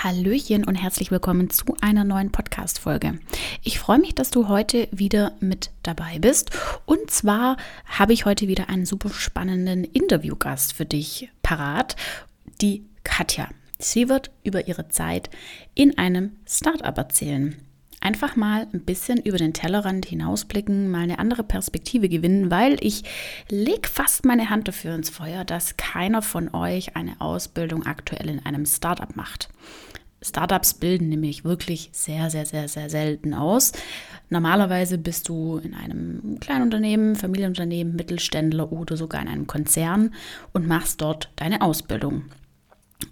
Hallöchen 0.00 0.62
und 0.64 0.76
herzlich 0.76 1.10
willkommen 1.10 1.50
zu 1.50 1.76
einer 1.80 2.04
neuen 2.04 2.30
Podcast-Folge. 2.30 3.18
Ich 3.64 3.80
freue 3.80 3.98
mich, 3.98 4.14
dass 4.14 4.30
du 4.30 4.46
heute 4.46 4.86
wieder 4.92 5.32
mit 5.40 5.72
dabei 5.82 6.20
bist. 6.20 6.52
Und 6.86 7.10
zwar 7.10 7.56
habe 7.84 8.12
ich 8.12 8.24
heute 8.24 8.46
wieder 8.46 8.68
einen 8.68 8.86
super 8.86 9.10
spannenden 9.10 9.82
Interviewgast 9.82 10.72
für 10.72 10.84
dich 10.84 11.30
parat, 11.42 11.96
die 12.60 12.84
Katja. 13.02 13.48
Sie 13.80 14.08
wird 14.08 14.30
über 14.44 14.68
ihre 14.68 14.88
Zeit 14.88 15.30
in 15.74 15.98
einem 15.98 16.36
Startup 16.46 16.96
erzählen 16.96 17.56
einfach 18.00 18.36
mal 18.36 18.66
ein 18.72 18.80
bisschen 18.80 19.18
über 19.18 19.38
den 19.38 19.52
Tellerrand 19.52 20.06
hinausblicken, 20.06 20.90
mal 20.90 21.02
eine 21.02 21.18
andere 21.18 21.42
Perspektive 21.42 22.08
gewinnen, 22.08 22.50
weil 22.50 22.76
ich 22.80 23.04
leg 23.48 23.88
fast 23.88 24.24
meine 24.24 24.50
Hand 24.50 24.68
dafür 24.68 24.94
ins 24.94 25.10
Feuer, 25.10 25.44
dass 25.44 25.76
keiner 25.76 26.22
von 26.22 26.54
euch 26.54 26.96
eine 26.96 27.20
Ausbildung 27.20 27.86
aktuell 27.86 28.28
in 28.28 28.44
einem 28.44 28.66
Startup 28.66 29.14
macht. 29.16 29.48
Startups 30.20 30.74
bilden 30.74 31.08
nämlich 31.08 31.44
wirklich 31.44 31.90
sehr, 31.92 32.28
sehr, 32.30 32.44
sehr, 32.44 32.68
sehr 32.68 32.90
selten 32.90 33.34
aus. 33.34 33.72
Normalerweise 34.30 34.98
bist 34.98 35.28
du 35.28 35.58
in 35.58 35.74
einem 35.74 36.38
kleinen 36.40 36.64
Unternehmen, 36.64 37.14
Familienunternehmen, 37.14 37.94
Mittelständler 37.94 38.72
oder 38.72 38.96
sogar 38.96 39.22
in 39.22 39.28
einem 39.28 39.46
Konzern 39.46 40.12
und 40.52 40.66
machst 40.66 41.00
dort 41.00 41.30
deine 41.36 41.62
Ausbildung. 41.62 42.24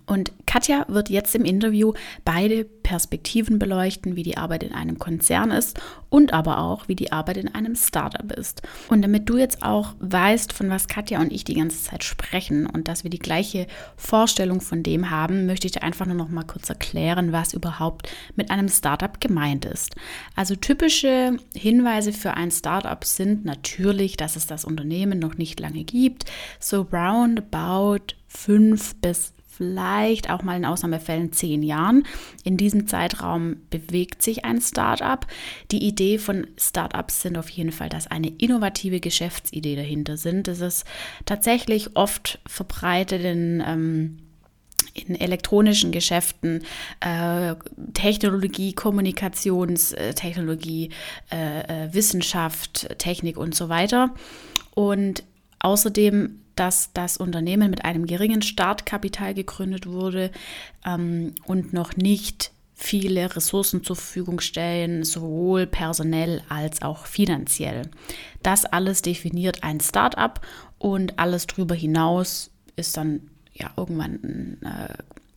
Und 0.07 0.33
Katja 0.47 0.85
wird 0.89 1.11
jetzt 1.11 1.35
im 1.35 1.45
Interview 1.45 1.93
beide 2.25 2.65
Perspektiven 2.65 3.59
beleuchten, 3.59 4.15
wie 4.15 4.23
die 4.23 4.37
Arbeit 4.37 4.63
in 4.63 4.73
einem 4.73 4.99
Konzern 4.99 5.51
ist 5.51 5.81
und 6.09 6.33
aber 6.33 6.59
auch, 6.59 6.87
wie 6.87 6.95
die 6.95 7.11
Arbeit 7.11 7.37
in 7.37 7.53
einem 7.53 7.75
Startup 7.75 8.31
ist. 8.33 8.63
Und 8.89 9.03
damit 9.03 9.29
du 9.29 9.37
jetzt 9.37 9.63
auch 9.63 9.95
weißt, 9.99 10.53
von 10.53 10.71
was 10.71 10.87
Katja 10.87 11.21
und 11.21 11.33
ich 11.33 11.43
die 11.43 11.55
ganze 11.55 11.83
Zeit 11.83 12.05
sprechen 12.05 12.67
und 12.67 12.87
dass 12.87 13.03
wir 13.03 13.11
die 13.11 13.19
gleiche 13.19 13.67
Vorstellung 13.97 14.61
von 14.61 14.85
dem 14.85 15.11
haben, 15.11 15.47
möchte 15.47 15.67
ich 15.67 15.73
dir 15.73 15.83
einfach 15.83 16.07
nur 16.07 16.15
noch 16.15 16.29
mal 16.29 16.45
kurz 16.45 16.69
erklären, 16.69 17.33
was 17.33 17.53
überhaupt 17.53 18.09
mit 18.37 18.51
einem 18.51 18.69
Startup 18.69 19.21
gemeint 19.21 19.65
ist. 19.65 19.97
Also 20.37 20.55
typische 20.55 21.37
Hinweise 21.55 22.13
für 22.13 22.35
ein 22.35 22.53
Startup 22.53 23.05
sind 23.05 23.45
natürlich, 23.45 24.17
dass 24.17 24.37
es 24.37 24.47
das 24.47 24.65
Unternehmen 24.65 25.19
noch 25.19 25.37
nicht 25.37 25.59
lange 25.59 25.83
gibt, 25.83 26.25
so 26.61 26.83
roundabout 26.83 28.15
fünf 28.29 28.95
bis 28.97 29.33
vielleicht 29.57 30.31
auch 30.31 30.43
mal 30.43 30.57
in 30.57 30.65
Ausnahmefällen 30.65 31.33
zehn 31.33 31.63
Jahren. 31.63 32.05
In 32.45 32.57
diesem 32.57 32.87
Zeitraum 32.87 33.57
bewegt 33.71 34.23
sich 34.23 34.45
ein 34.45 34.61
Startup. 34.61 35.27
Die 35.71 35.85
Idee 35.85 36.19
von 36.19 36.47
Startups 36.59 37.23
sind 37.23 37.39
auf 37.39 37.49
jeden 37.49 37.73
Fall, 37.73 37.89
dass 37.89 38.07
eine 38.07 38.29
innovative 38.29 39.01
Geschäftsidee 39.01 39.77
dahinter 39.77 40.17
sind. 40.17 40.49
Das 40.49 40.61
ist 40.61 40.85
tatsächlich 41.25 41.97
oft 41.97 42.39
verbreitet 42.47 43.25
in 43.25 43.63
ähm, 43.67 44.19
in 44.95 45.15
elektronischen 45.15 45.93
Geschäften, 45.93 46.63
äh, 47.01 47.55
Technologie, 47.93 48.73
Kommunikationstechnologie, 48.73 50.89
äh, 51.31 51.85
äh, 51.85 51.93
Wissenschaft, 51.93 52.89
Technik 52.99 53.37
und 53.37 53.55
so 53.55 53.69
weiter. 53.69 54.15
Und 54.75 55.23
außerdem 55.59 56.41
dass 56.57 56.91
das 56.93 57.17
Unternehmen 57.17 57.71
mit 57.71 57.85
einem 57.85 58.07
geringen 58.07 58.43
Startkapital 58.43 59.35
gegründet 59.35 59.87
wurde 59.87 60.31
ähm, 60.85 61.35
und 61.45 61.73
noch 61.73 61.97
nicht 61.97 62.51
viele 62.75 63.35
Ressourcen 63.35 63.85
zur 63.85 63.97
Verfügung 63.97 64.41
stellen, 64.41 65.05
sowohl 65.05 65.67
personell 65.67 66.43
als 66.49 66.83
auch 66.83 67.07
finanziell. 67.07 67.83
Das 68.43 68.67
alles 68.67 69.01
definiert 69.01 69.63
ein 69.63 69.81
Startup 69.81 70.41
und 70.79 71.19
alles 71.19 71.47
darüber 71.47 71.75
hinaus 71.75 72.51
ist 72.77 72.97
dann 72.99 73.23
ja 73.55 73.71
irgendwann 73.77 74.21
ein 74.23 74.59
äh, 74.63 74.95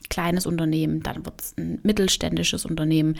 kleines 0.10 0.46
Unternehmen, 0.46 1.02
dann 1.02 1.26
wird 1.26 1.42
es 1.42 1.56
ein 1.58 1.80
mittelständisches 1.84 2.66
Unternehmen, 2.66 3.16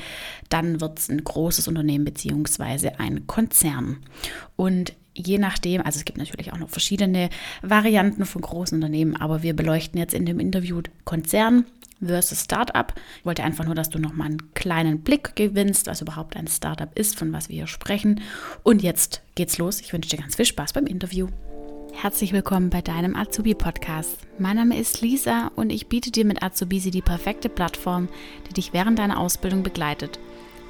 dann 0.50 0.82
wird 0.82 1.00
es 1.00 1.10
ein 1.10 1.24
großes 1.24 1.68
Unternehmen 1.68 2.04
beziehungsweise 2.04 3.00
ein 3.00 3.28
Konzern. 3.28 3.98
Und 4.56 4.94
je 5.20 5.38
nachdem, 5.38 5.82
also 5.82 6.00
es 6.00 6.06
gibt 6.06 6.18
natürlich 6.18 6.54
auch 6.54 6.58
noch 6.58 6.70
verschiedene 6.70 7.30
Varianten 7.62 8.26
von 8.26 8.42
großen 8.42 8.76
Unternehmen, 8.76 9.16
aber 9.16 9.44
wir 9.44 9.56
beleuchten 9.56 10.00
jetzt 10.00 10.14
in 10.14 10.26
dem 10.26 10.40
Interview 10.40 10.82
Konzern 11.04 11.66
versus 12.02 12.44
Startup. 12.44 12.94
Ich 13.20 13.26
wollte 13.26 13.44
einfach 13.44 13.66
nur, 13.66 13.76
dass 13.76 13.90
du 13.90 14.00
noch 14.00 14.14
mal 14.14 14.26
einen 14.26 14.54
kleinen 14.54 15.02
Blick 15.02 15.36
gewinnst, 15.36 15.88
was 15.88 16.02
überhaupt 16.02 16.38
ein 16.38 16.48
Startup 16.48 16.90
ist, 16.98 17.18
von 17.18 17.34
was 17.34 17.50
wir 17.50 17.56
hier 17.56 17.68
sprechen. 17.68 18.22
Und 18.64 18.82
jetzt 18.82 19.22
geht's 19.36 19.58
los. 19.58 19.82
Ich 19.82 19.92
wünsche 19.92 20.10
dir 20.10 20.18
ganz 20.18 20.36
viel 20.36 20.46
Spaß 20.46 20.74
beim 20.74 20.86
Interview. 20.86 21.28
Herzlich 21.94 22.32
willkommen 22.32 22.70
bei 22.70 22.82
deinem 22.82 23.16
Azubi-Podcast. 23.16 24.20
Mein 24.38 24.56
Name 24.56 24.80
ist 24.80 25.02
Lisa 25.02 25.52
und 25.56 25.70
ich 25.70 25.88
biete 25.88 26.12
dir 26.12 26.24
mit 26.24 26.42
Azubisi 26.42 26.92
die 26.92 27.02
perfekte 27.02 27.50
Plattform, 27.50 28.08
die 28.48 28.54
dich 28.54 28.72
während 28.72 29.00
deiner 29.00 29.20
Ausbildung 29.20 29.64
begleitet. 29.64 30.18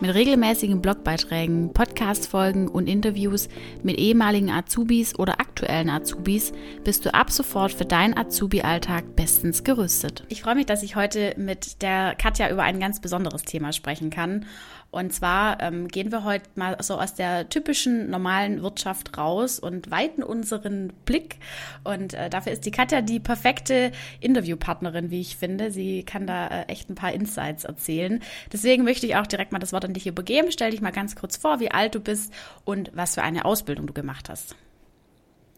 Mit 0.02 0.14
regelmäßigen 0.14 0.82
Blogbeiträgen, 0.82 1.74
Podcast-Folgen 1.74 2.70
und 2.70 2.88
Interviews 2.88 3.50
mit 3.84 3.98
ehemaligen 3.98 4.50
Azubis 4.50 5.20
oder 5.20 5.42
aktuellen 5.42 5.90
Azubis 5.90 6.54
bist 6.86 7.06
du 7.06 7.14
ab 7.14 7.30
sofort 7.32 7.74
für 7.74 7.84
deinen 7.84 8.18
Azubi-Alltag 8.18 9.18
bestens 9.18 9.66
gerüstet. 9.66 10.24
Ich 10.30 10.42
freue 10.42 10.56
mich, 10.56 10.68
dass 10.68 10.84
ich 10.84 10.96
heute 10.96 11.34
mit 11.36 11.82
der 11.82 12.16
Katja 12.16 12.50
über 12.50 12.64
ein 12.64 12.80
ganz 12.80 13.02
besonderes 13.02 13.42
Thema 13.42 13.74
sprechen 13.74 14.10
kann. 14.10 14.46
Und 14.92 15.14
zwar 15.14 15.62
ähm, 15.62 15.88
gehen 15.88 16.12
wir 16.12 16.24
heute 16.24 16.46
mal 16.56 16.76
so 16.82 17.00
aus 17.00 17.14
der 17.14 17.48
typischen 17.50 18.10
normalen 18.10 18.64
Wirtschaft 18.64 19.18
raus 19.18 19.60
und 19.60 19.92
weiten 19.92 20.24
unseren 20.24 20.92
Blick. 21.06 21.38
Und 21.84 22.16
äh, 22.16 22.30
dafür 22.30 22.54
ist 22.54 22.66
die 22.66 22.72
Katja 22.72 23.02
die 23.02 23.20
perfekte 23.20 23.92
Interviewpartnerin, 24.20 25.12
wie 25.12 25.22
ich 25.22 25.38
finde. 25.38 25.70
Sie 25.70 26.04
kann 26.04 26.26
da 26.26 26.48
äh, 26.48 26.64
echt 26.64 26.90
ein 26.90 26.96
paar 26.96 27.14
Insights 27.14 27.66
erzählen. 27.66 28.22
Deswegen 28.52 28.84
möchte 28.84 29.06
ich 29.06 29.16
auch 29.16 29.28
direkt 29.28 29.52
mal 29.52 29.60
das 29.60 29.74
Wort 29.74 29.86
an 29.86 29.94
dich 29.94 30.08
übergeben. 30.08 30.52
Stell 30.52 30.72
dich 30.72 30.82
mal 30.82 30.92
ganz 30.92 31.16
kurz 31.16 31.38
vor, 31.38 31.60
wie 31.60 31.70
alt 31.70 31.94
du 31.94 32.00
bist 32.00 32.34
und 32.66 32.90
was 32.96 33.14
für 33.14 33.22
eine 33.22 33.46
Ausbildung 33.46 33.86
du 33.86 33.94
gemacht 33.94 34.28
hast. 34.28 34.56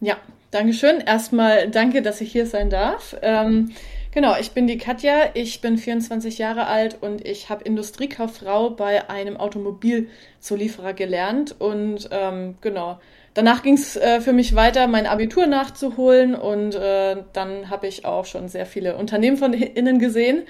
Ja, 0.02 0.18
danke 0.50 0.74
schön. 0.74 1.00
Erstmal 1.00 1.70
danke, 1.70 2.02
dass 2.02 2.20
ich 2.20 2.31
hier 2.31 2.47
sein 2.47 2.70
darf. 2.70 3.16
Ähm, 3.22 3.72
Genau, 4.13 4.35
ich 4.38 4.51
bin 4.51 4.67
die 4.67 4.77
Katja, 4.77 5.29
ich 5.35 5.61
bin 5.61 5.77
24 5.77 6.38
Jahre 6.38 6.67
alt 6.67 6.97
und 6.99 7.25
ich 7.25 7.49
habe 7.49 7.63
Industriekauffrau 7.63 8.72
bei 8.72 9.09
einem 9.09 9.38
Automobilzulieferer 9.38 10.94
gelernt 10.94 11.55
und 11.59 12.09
ähm, 12.11 12.55
genau. 12.59 12.99
Danach 13.33 13.63
ging 13.63 13.75
es 13.75 13.95
äh, 13.95 14.19
für 14.19 14.33
mich 14.33 14.53
weiter, 14.53 14.88
mein 14.88 15.07
Abitur 15.07 15.47
nachzuholen 15.47 16.35
und 16.35 16.75
äh, 16.75 17.23
dann 17.31 17.69
habe 17.69 17.88
ich 17.88 18.03
auch 18.03 18.25
schon 18.25 18.49
sehr 18.49 18.66
viele 18.66 18.97
Unternehmen 18.97 19.38
von 19.38 19.53
innen 19.53 19.99
gesehen. 19.99 20.43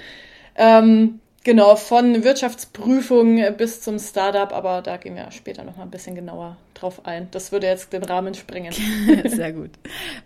Ähm, 0.55 1.19
Genau, 1.44 1.75
von 1.75 2.24
Wirtschaftsprüfung 2.24 3.41
bis 3.57 3.81
zum 3.81 3.97
Startup, 3.97 4.53
aber 4.53 4.84
da 4.84 4.97
gehen 4.97 5.16
wir 5.16 5.31
später 5.31 5.63
noch 5.63 5.75
mal 5.75 5.84
ein 5.84 5.90
bisschen 5.90 6.13
genauer 6.13 6.57
drauf 6.75 7.06
ein. 7.07 7.29
Das 7.31 7.52
würde 7.52 7.66
jetzt 7.66 7.94
den 7.94 8.03
Rahmen 8.03 8.35
sprengen. 8.35 8.74
Sehr 9.25 9.52
gut. 9.52 9.72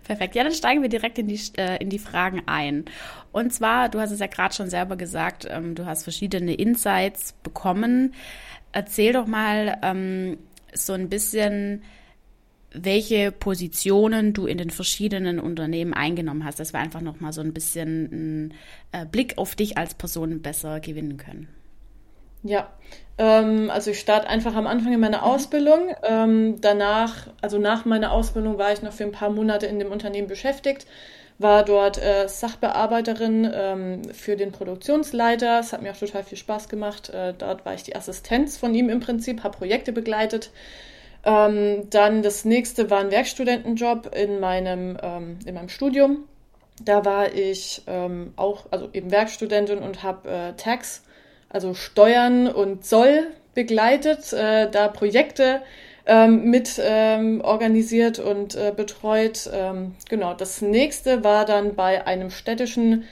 Perfekt. 0.04 0.34
Ja, 0.34 0.44
dann 0.44 0.52
steigen 0.52 0.82
wir 0.82 0.90
direkt 0.90 1.18
in 1.18 1.26
die, 1.26 1.40
äh, 1.56 1.78
in 1.78 1.88
die 1.88 1.98
Fragen 1.98 2.42
ein. 2.44 2.84
Und 3.32 3.54
zwar, 3.54 3.88
du 3.88 3.98
hast 3.98 4.10
es 4.10 4.20
ja 4.20 4.26
gerade 4.26 4.54
schon 4.54 4.68
selber 4.68 4.96
gesagt, 4.96 5.46
ähm, 5.48 5.74
du 5.74 5.86
hast 5.86 6.02
verschiedene 6.02 6.52
Insights 6.52 7.32
bekommen. 7.42 8.12
Erzähl 8.72 9.14
doch 9.14 9.26
mal 9.26 9.78
ähm, 9.82 10.36
so 10.74 10.92
ein 10.92 11.08
bisschen, 11.08 11.82
welche 12.76 13.32
Positionen 13.32 14.32
du 14.32 14.46
in 14.46 14.58
den 14.58 14.70
verschiedenen 14.70 15.40
Unternehmen 15.40 15.94
eingenommen 15.94 16.44
hast, 16.44 16.60
dass 16.60 16.72
wir 16.72 16.80
einfach 16.80 17.00
noch 17.00 17.20
mal 17.20 17.32
so 17.32 17.40
ein 17.40 17.52
bisschen 17.52 18.10
einen 18.12 18.54
äh, 18.92 19.06
Blick 19.06 19.38
auf 19.38 19.54
dich 19.54 19.78
als 19.78 19.94
Person 19.94 20.42
besser 20.42 20.80
gewinnen 20.80 21.16
können. 21.16 21.48
Ja, 22.42 22.70
ähm, 23.18 23.70
also 23.70 23.90
ich 23.90 24.00
starte 24.00 24.28
einfach 24.28 24.54
am 24.54 24.66
Anfang 24.66 24.92
in 24.92 25.00
meiner 25.00 25.18
mhm. 25.18 25.24
Ausbildung. 25.24 25.90
Ähm, 26.02 26.60
danach, 26.60 27.28
also 27.40 27.58
nach 27.58 27.84
meiner 27.84 28.12
Ausbildung 28.12 28.58
war 28.58 28.72
ich 28.72 28.82
noch 28.82 28.92
für 28.92 29.04
ein 29.04 29.12
paar 29.12 29.30
Monate 29.30 29.66
in 29.66 29.78
dem 29.78 29.90
Unternehmen 29.90 30.28
beschäftigt, 30.28 30.86
war 31.38 31.64
dort 31.64 31.98
äh, 32.02 32.28
Sachbearbeiterin 32.28 33.50
ähm, 33.52 34.02
für 34.12 34.36
den 34.36 34.52
Produktionsleiter. 34.52 35.60
Es 35.60 35.72
hat 35.72 35.82
mir 35.82 35.92
auch 35.92 35.96
total 35.96 36.24
viel 36.24 36.38
Spaß 36.38 36.68
gemacht. 36.68 37.10
Äh, 37.10 37.34
dort 37.36 37.64
war 37.64 37.74
ich 37.74 37.82
die 37.82 37.96
Assistenz 37.96 38.56
von 38.56 38.74
ihm 38.74 38.88
im 38.88 39.00
Prinzip, 39.00 39.42
habe 39.44 39.56
Projekte 39.56 39.92
begleitet. 39.92 40.50
Ähm, 41.26 41.90
dann 41.90 42.22
das 42.22 42.44
nächste 42.44 42.88
war 42.88 43.00
ein 43.00 43.10
Werkstudentenjob 43.10 44.14
in 44.14 44.38
meinem, 44.38 44.96
ähm, 45.02 45.38
in 45.44 45.56
meinem 45.56 45.68
Studium. 45.68 46.24
Da 46.80 47.04
war 47.04 47.34
ich 47.34 47.82
ähm, 47.88 48.32
auch, 48.36 48.66
also 48.70 48.88
eben 48.92 49.10
Werkstudentin 49.10 49.78
und 49.78 50.04
habe 50.04 50.30
äh, 50.30 50.52
Tax, 50.52 51.02
also 51.48 51.74
Steuern 51.74 52.46
und 52.46 52.84
Zoll 52.84 53.26
begleitet, 53.54 54.32
äh, 54.32 54.70
da 54.70 54.86
Projekte 54.86 55.62
ähm, 56.06 56.44
mit 56.44 56.80
ähm, 56.80 57.40
organisiert 57.40 58.20
und 58.20 58.54
äh, 58.54 58.72
betreut. 58.76 59.50
Ähm, 59.52 59.96
genau, 60.08 60.32
das 60.32 60.62
nächste 60.62 61.24
war 61.24 61.44
dann 61.44 61.74
bei 61.74 62.06
einem 62.06 62.30
städtischen 62.30 63.04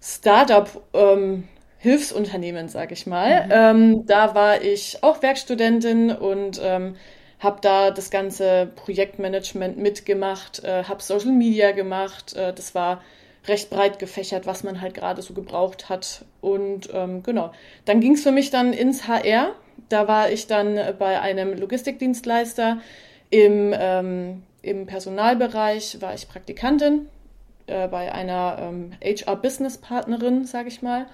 Startup. 0.00 0.68
Ähm, 0.94 1.44
Hilfsunternehmen, 1.78 2.68
sage 2.68 2.94
ich 2.94 3.08
mal. 3.08 3.74
Mhm. 3.74 4.06
Da 4.06 4.36
war 4.36 4.62
ich 4.62 4.98
auch 5.02 5.20
Werkstudentin 5.20 6.12
und 6.12 6.60
habe 7.42 7.58
da 7.60 7.90
das 7.90 8.10
ganze 8.10 8.70
Projektmanagement 8.76 9.76
mitgemacht, 9.76 10.62
äh, 10.64 10.84
habe 10.84 11.02
Social 11.02 11.32
Media 11.32 11.72
gemacht. 11.72 12.34
Äh, 12.34 12.52
das 12.52 12.74
war 12.74 13.02
recht 13.46 13.70
breit 13.70 13.98
gefächert, 13.98 14.46
was 14.46 14.62
man 14.62 14.80
halt 14.80 14.94
gerade 14.94 15.20
so 15.22 15.34
gebraucht 15.34 15.88
hat. 15.88 16.24
Und 16.40 16.88
ähm, 16.92 17.22
genau, 17.24 17.52
dann 17.84 18.00
ging 18.00 18.14
es 18.14 18.22
für 18.22 18.30
mich 18.30 18.50
dann 18.50 18.72
ins 18.72 19.08
HR. 19.08 19.54
Da 19.88 20.06
war 20.06 20.30
ich 20.30 20.46
dann 20.46 20.78
bei 20.98 21.20
einem 21.20 21.58
Logistikdienstleister 21.58 22.78
im, 23.30 23.74
ähm, 23.76 24.42
im 24.62 24.86
Personalbereich, 24.86 26.00
war 26.00 26.14
ich 26.14 26.28
Praktikantin 26.28 27.08
äh, 27.66 27.88
bei 27.88 28.12
einer 28.12 28.58
ähm, 28.60 28.92
HR-Business-Partnerin, 29.02 30.44
sage 30.44 30.68
ich 30.68 30.82
mal. 30.82 31.06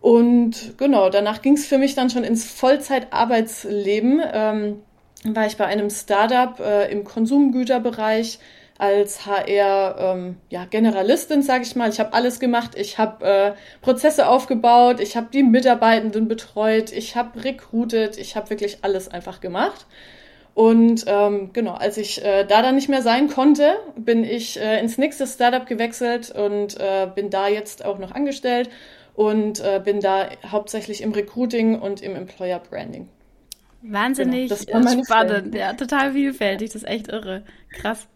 Und 0.00 0.78
genau, 0.78 1.10
danach 1.10 1.42
ging 1.42 1.54
es 1.54 1.66
für 1.66 1.78
mich 1.78 1.94
dann 1.94 2.08
schon 2.08 2.24
ins 2.24 2.50
Vollzeitarbeitsleben. 2.50 4.22
Ähm, 4.32 4.82
war 5.24 5.46
ich 5.46 5.56
bei 5.56 5.66
einem 5.66 5.90
Startup 5.90 6.58
äh, 6.60 6.90
im 6.92 7.04
Konsumgüterbereich 7.04 8.38
als 8.76 9.24
HR 9.24 9.96
ähm, 9.98 10.36
ja, 10.50 10.64
Generalistin, 10.64 11.42
sage 11.42 11.62
ich 11.62 11.76
mal. 11.76 11.88
Ich 11.88 12.00
habe 12.00 12.12
alles 12.12 12.40
gemacht. 12.40 12.72
Ich 12.76 12.98
habe 12.98 13.24
äh, 13.24 13.52
Prozesse 13.80 14.28
aufgebaut, 14.28 15.00
ich 15.00 15.16
habe 15.16 15.28
die 15.32 15.42
Mitarbeitenden 15.42 16.28
betreut, 16.28 16.92
ich 16.92 17.16
habe 17.16 17.44
recruited, 17.44 18.18
ich 18.18 18.36
habe 18.36 18.50
wirklich 18.50 18.78
alles 18.82 19.08
einfach 19.08 19.40
gemacht. 19.40 19.86
Und 20.54 21.04
ähm, 21.08 21.50
genau, 21.52 21.74
als 21.74 21.96
ich 21.96 22.24
äh, 22.24 22.44
da 22.44 22.62
dann 22.62 22.76
nicht 22.76 22.88
mehr 22.88 23.02
sein 23.02 23.28
konnte, 23.28 23.76
bin 23.96 24.22
ich 24.22 24.60
äh, 24.60 24.78
ins 24.78 24.98
nächste 24.98 25.26
Startup 25.26 25.66
gewechselt 25.66 26.30
und 26.30 26.78
äh, 26.78 27.08
bin 27.12 27.30
da 27.30 27.48
jetzt 27.48 27.84
auch 27.84 27.98
noch 27.98 28.12
angestellt 28.12 28.70
und 29.14 29.60
äh, 29.60 29.80
bin 29.84 30.00
da 30.00 30.28
hauptsächlich 30.46 31.02
im 31.02 31.12
Recruiting 31.12 31.80
und 31.80 32.02
im 32.02 32.14
Employer 32.14 32.60
Branding. 32.60 33.08
Wahnsinnig 33.86 34.66
genau, 34.66 35.04
spannend, 35.04 35.54
ja, 35.54 35.74
total 35.74 36.12
vielfältig, 36.12 36.70
das 36.70 36.82
ist 36.82 36.88
echt 36.88 37.08
irre. 37.08 37.44
Krass, 37.70 38.08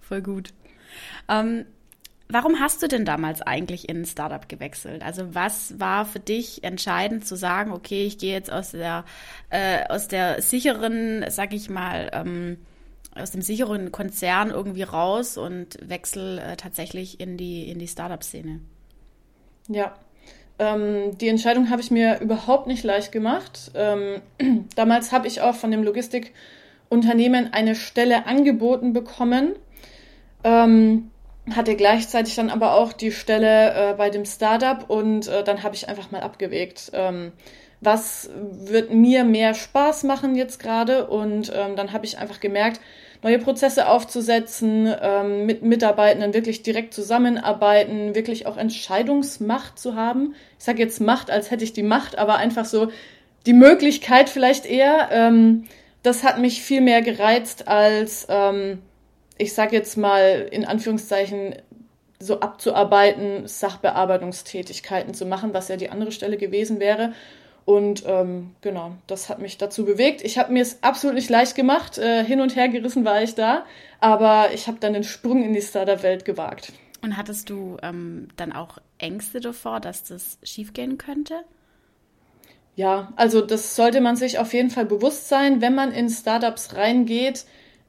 voll 0.00 0.20
gut. 0.20 0.52
Ähm, 1.28 1.64
warum 2.28 2.58
hast 2.58 2.82
du 2.82 2.88
denn 2.88 3.04
damals 3.04 3.40
eigentlich 3.40 3.88
in 3.88 4.02
ein 4.02 4.04
Startup 4.04 4.48
gewechselt? 4.48 5.04
Also 5.04 5.34
was 5.34 5.78
war 5.78 6.06
für 6.06 6.18
dich 6.18 6.64
entscheidend 6.64 7.24
zu 7.24 7.36
sagen, 7.36 7.70
okay, 7.70 8.04
ich 8.04 8.18
gehe 8.18 8.32
jetzt 8.32 8.50
aus 8.50 8.72
der, 8.72 9.04
äh, 9.50 9.86
aus 9.88 10.08
der 10.08 10.42
sicheren, 10.42 11.24
sag 11.28 11.52
ich 11.52 11.70
mal, 11.70 12.10
ähm, 12.12 12.58
aus 13.14 13.30
dem 13.30 13.42
sicheren 13.42 13.92
Konzern 13.92 14.50
irgendwie 14.50 14.82
raus 14.82 15.36
und 15.36 15.78
wechsel 15.88 16.38
äh, 16.38 16.56
tatsächlich 16.56 17.20
in 17.20 17.36
die, 17.36 17.70
in 17.70 17.78
die 17.78 17.88
Startup-Szene? 17.88 18.60
Ja, 19.68 19.94
ähm, 20.58 21.16
die 21.18 21.28
Entscheidung 21.28 21.70
habe 21.70 21.80
ich 21.80 21.90
mir 21.90 22.20
überhaupt 22.20 22.66
nicht 22.66 22.84
leicht 22.84 23.12
gemacht. 23.12 23.70
Ähm, 23.74 24.22
damals 24.76 25.12
habe 25.12 25.26
ich 25.26 25.40
auch 25.40 25.54
von 25.54 25.70
dem 25.70 25.82
Logistikunternehmen 25.82 27.52
eine 27.52 27.74
Stelle 27.74 28.26
angeboten 28.26 28.92
bekommen, 28.92 29.54
ähm, 30.44 31.10
hatte 31.54 31.74
gleichzeitig 31.74 32.36
dann 32.36 32.50
aber 32.50 32.74
auch 32.74 32.92
die 32.92 33.10
Stelle 33.10 33.90
äh, 33.90 33.94
bei 33.94 34.10
dem 34.10 34.24
Startup 34.24 34.88
und 34.88 35.28
äh, 35.28 35.42
dann 35.42 35.62
habe 35.62 35.74
ich 35.74 35.88
einfach 35.88 36.10
mal 36.10 36.20
abgewägt. 36.20 36.92
Ähm, 36.94 37.32
was 37.80 38.30
wird 38.36 38.92
mir 38.92 39.24
mehr 39.24 39.54
Spaß 39.54 40.04
machen 40.04 40.36
jetzt 40.36 40.60
gerade? 40.60 41.08
Und 41.08 41.52
ähm, 41.52 41.74
dann 41.74 41.92
habe 41.92 42.06
ich 42.06 42.16
einfach 42.16 42.38
gemerkt, 42.38 42.80
neue 43.22 43.38
Prozesse 43.38 43.88
aufzusetzen, 43.88 44.92
ähm, 45.00 45.46
mit 45.46 45.62
Mitarbeitenden 45.62 46.34
wirklich 46.34 46.62
direkt 46.62 46.92
zusammenarbeiten, 46.92 48.14
wirklich 48.14 48.46
auch 48.46 48.56
Entscheidungsmacht 48.56 49.78
zu 49.78 49.94
haben. 49.94 50.34
Ich 50.58 50.64
sage 50.64 50.80
jetzt 50.80 51.00
Macht, 51.00 51.30
als 51.30 51.50
hätte 51.50 51.64
ich 51.64 51.72
die 51.72 51.84
Macht, 51.84 52.18
aber 52.18 52.36
einfach 52.36 52.64
so 52.64 52.90
die 53.46 53.52
Möglichkeit 53.52 54.28
vielleicht 54.28 54.66
eher. 54.66 55.08
Ähm, 55.12 55.64
das 56.02 56.24
hat 56.24 56.38
mich 56.38 56.62
viel 56.62 56.80
mehr 56.80 57.00
gereizt 57.00 57.68
als, 57.68 58.26
ähm, 58.28 58.80
ich 59.38 59.54
sage 59.54 59.76
jetzt 59.76 59.96
mal 59.96 60.48
in 60.50 60.64
Anführungszeichen, 60.64 61.54
so 62.18 62.40
abzuarbeiten, 62.40 63.48
Sachbearbeitungstätigkeiten 63.48 65.12
zu 65.12 65.26
machen, 65.26 65.54
was 65.54 65.68
ja 65.68 65.76
die 65.76 65.90
andere 65.90 66.12
Stelle 66.12 66.36
gewesen 66.36 66.78
wäre. 66.78 67.12
Und 67.64 68.02
ähm, 68.06 68.50
genau, 68.60 68.92
das 69.06 69.28
hat 69.28 69.38
mich 69.38 69.56
dazu 69.56 69.84
bewegt. 69.84 70.22
Ich 70.22 70.38
habe 70.38 70.52
mir 70.52 70.62
es 70.62 70.82
absolut 70.82 71.14
nicht 71.14 71.30
leicht 71.30 71.54
gemacht. 71.54 71.98
Äh, 71.98 72.24
hin 72.24 72.40
und 72.40 72.56
her 72.56 72.68
gerissen 72.68 73.04
war 73.04 73.22
ich 73.22 73.34
da. 73.34 73.64
Aber 74.00 74.52
ich 74.52 74.66
habe 74.66 74.78
dann 74.80 74.94
den 74.94 75.04
Sprung 75.04 75.44
in 75.44 75.52
die 75.52 75.62
Startup-Welt 75.62 76.24
gewagt. 76.24 76.72
Und 77.02 77.16
hattest 77.16 77.50
du 77.50 77.76
ähm, 77.82 78.28
dann 78.36 78.52
auch 78.52 78.78
Ängste 78.98 79.40
davor, 79.40 79.80
dass 79.80 80.04
das 80.04 80.38
schiefgehen 80.42 80.98
könnte? 80.98 81.44
Ja, 82.74 83.12
also 83.16 83.42
das 83.42 83.76
sollte 83.76 84.00
man 84.00 84.16
sich 84.16 84.38
auf 84.38 84.52
jeden 84.54 84.70
Fall 84.70 84.86
bewusst 84.86 85.28
sein. 85.28 85.60
Wenn 85.60 85.74
man 85.74 85.92
in 85.92 86.08
Startups 86.08 86.74
reingeht, 86.74 87.44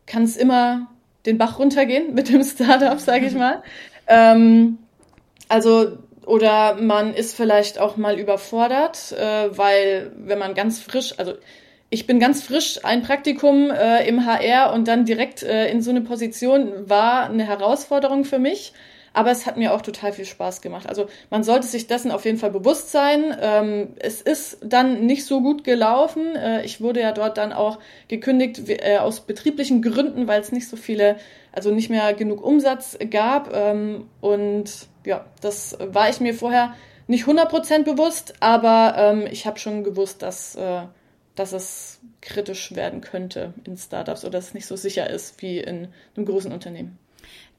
kann 0.06 0.24
es 0.24 0.36
immer 0.36 0.88
den 1.26 1.38
Bach 1.38 1.58
runtergehen 1.58 2.14
mit 2.16 2.30
dem 2.30 2.44
Startup, 2.44 3.00
sage 3.00 3.28
ich 3.28 3.34
mal. 3.36 3.64
ähm, 4.08 4.78
also 5.50 5.98
oder 6.26 6.76
man 6.76 7.14
ist 7.14 7.36
vielleicht 7.36 7.80
auch 7.80 7.98
mal 7.98 8.20
überfordert, 8.20 9.12
äh, 9.12 9.58
weil 9.58 10.12
wenn 10.18 10.40
man 10.40 10.54
ganz 10.54 10.80
frisch, 10.80 11.14
also 11.18 11.34
ich 11.90 12.08
bin 12.08 12.20
ganz 12.20 12.42
frisch, 12.42 12.80
ein 12.84 13.04
Praktikum 13.04 13.70
äh, 13.70 14.08
im 14.08 14.26
HR 14.26 14.74
und 14.74 14.88
dann 14.88 15.06
direkt 15.06 15.44
äh, 15.44 15.70
in 15.70 15.82
so 15.82 15.92
eine 15.92 16.02
Position 16.02 16.90
war 16.90 17.30
eine 17.30 17.46
Herausforderung 17.46 18.26
für 18.26 18.40
mich. 18.40 18.74
Aber 19.14 19.30
es 19.30 19.46
hat 19.46 19.58
mir 19.58 19.74
auch 19.74 19.82
total 19.82 20.12
viel 20.12 20.26
Spaß 20.26 20.62
gemacht. 20.62 20.90
Also 20.90 21.06
man 21.30 21.44
sollte 21.44 21.68
sich 21.68 21.86
dessen 21.86 22.10
auf 22.10 22.26
jeden 22.26 22.40
Fall 22.40 22.50
bewusst 22.50 22.92
sein. 22.92 23.38
Ähm, 23.40 23.90
es 24.00 24.22
ist 24.22 24.58
dann 24.64 25.06
nicht 25.06 25.26
so 25.26 25.42
gut 25.42 25.64
gelaufen. 25.64 26.36
Äh, 26.36 26.66
ich 26.66 26.82
wurde 26.82 27.02
ja 27.02 27.12
dort 27.12 27.38
dann 27.38 27.54
auch 27.54 27.78
gekündigt 28.08 28.64
äh, 28.68 28.98
aus 28.98 29.20
betrieblichen 29.22 29.84
Gründen, 29.84 30.28
weil 30.28 30.42
es 30.42 30.52
nicht 30.52 30.68
so 30.68 30.78
viele, 30.78 31.18
also 31.52 31.70
nicht 31.70 31.92
mehr 31.92 32.14
genug 32.16 32.44
Umsatz 32.44 32.98
gab. 33.12 33.54
Ähm, 33.56 34.08
und 34.20 34.88
ja, 35.06 35.26
das 35.42 35.78
war 35.80 36.10
ich 36.10 36.20
mir 36.20 36.34
vorher 36.34 36.76
nicht 37.08 37.26
100% 37.26 37.84
bewusst, 37.84 38.36
aber 38.40 38.96
ähm, 38.98 39.28
ich 39.30 39.46
habe 39.46 39.60
schon 39.60 39.84
gewusst, 39.84 40.22
dass, 40.22 40.56
äh, 40.56 40.84
dass 41.36 41.52
es 41.52 42.00
kritisch 42.22 42.76
werden 42.76 43.02
könnte 43.02 43.54
in 43.66 43.78
Startups 43.78 44.24
oder 44.24 44.38
dass 44.38 44.48
es 44.48 44.54
nicht 44.54 44.66
so 44.66 44.76
sicher 44.76 45.10
ist 45.10 45.42
wie 45.42 45.60
in 45.60 45.90
einem 46.16 46.26
großen 46.26 46.52
Unternehmen. 46.52 46.98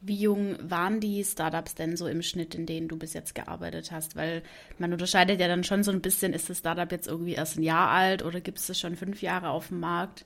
Wie 0.01 0.15
jung 0.15 0.57
waren 0.61 0.99
die 0.99 1.23
Startups 1.23 1.73
denn 1.73 1.97
so 1.97 2.05
im 2.07 2.21
Schnitt, 2.21 2.53
in 2.53 2.67
denen 2.67 2.87
du 2.87 2.97
bis 2.97 3.13
jetzt 3.13 3.33
gearbeitet 3.33 3.91
hast? 3.91 4.15
Weil 4.15 4.43
man 4.77 4.93
unterscheidet 4.93 5.39
ja 5.39 5.47
dann 5.47 5.63
schon 5.63 5.83
so 5.83 5.91
ein 5.91 6.01
bisschen, 6.01 6.33
ist 6.33 6.49
das 6.49 6.59
Startup 6.59 6.91
jetzt 6.91 7.07
irgendwie 7.07 7.33
erst 7.33 7.57
ein 7.57 7.63
Jahr 7.63 7.89
alt 7.89 8.23
oder 8.23 8.39
gibt 8.39 8.59
es 8.59 8.67
das 8.67 8.79
schon 8.79 8.95
fünf 8.95 9.21
Jahre 9.23 9.49
auf 9.49 9.69
dem 9.69 9.79
Markt? 9.79 10.25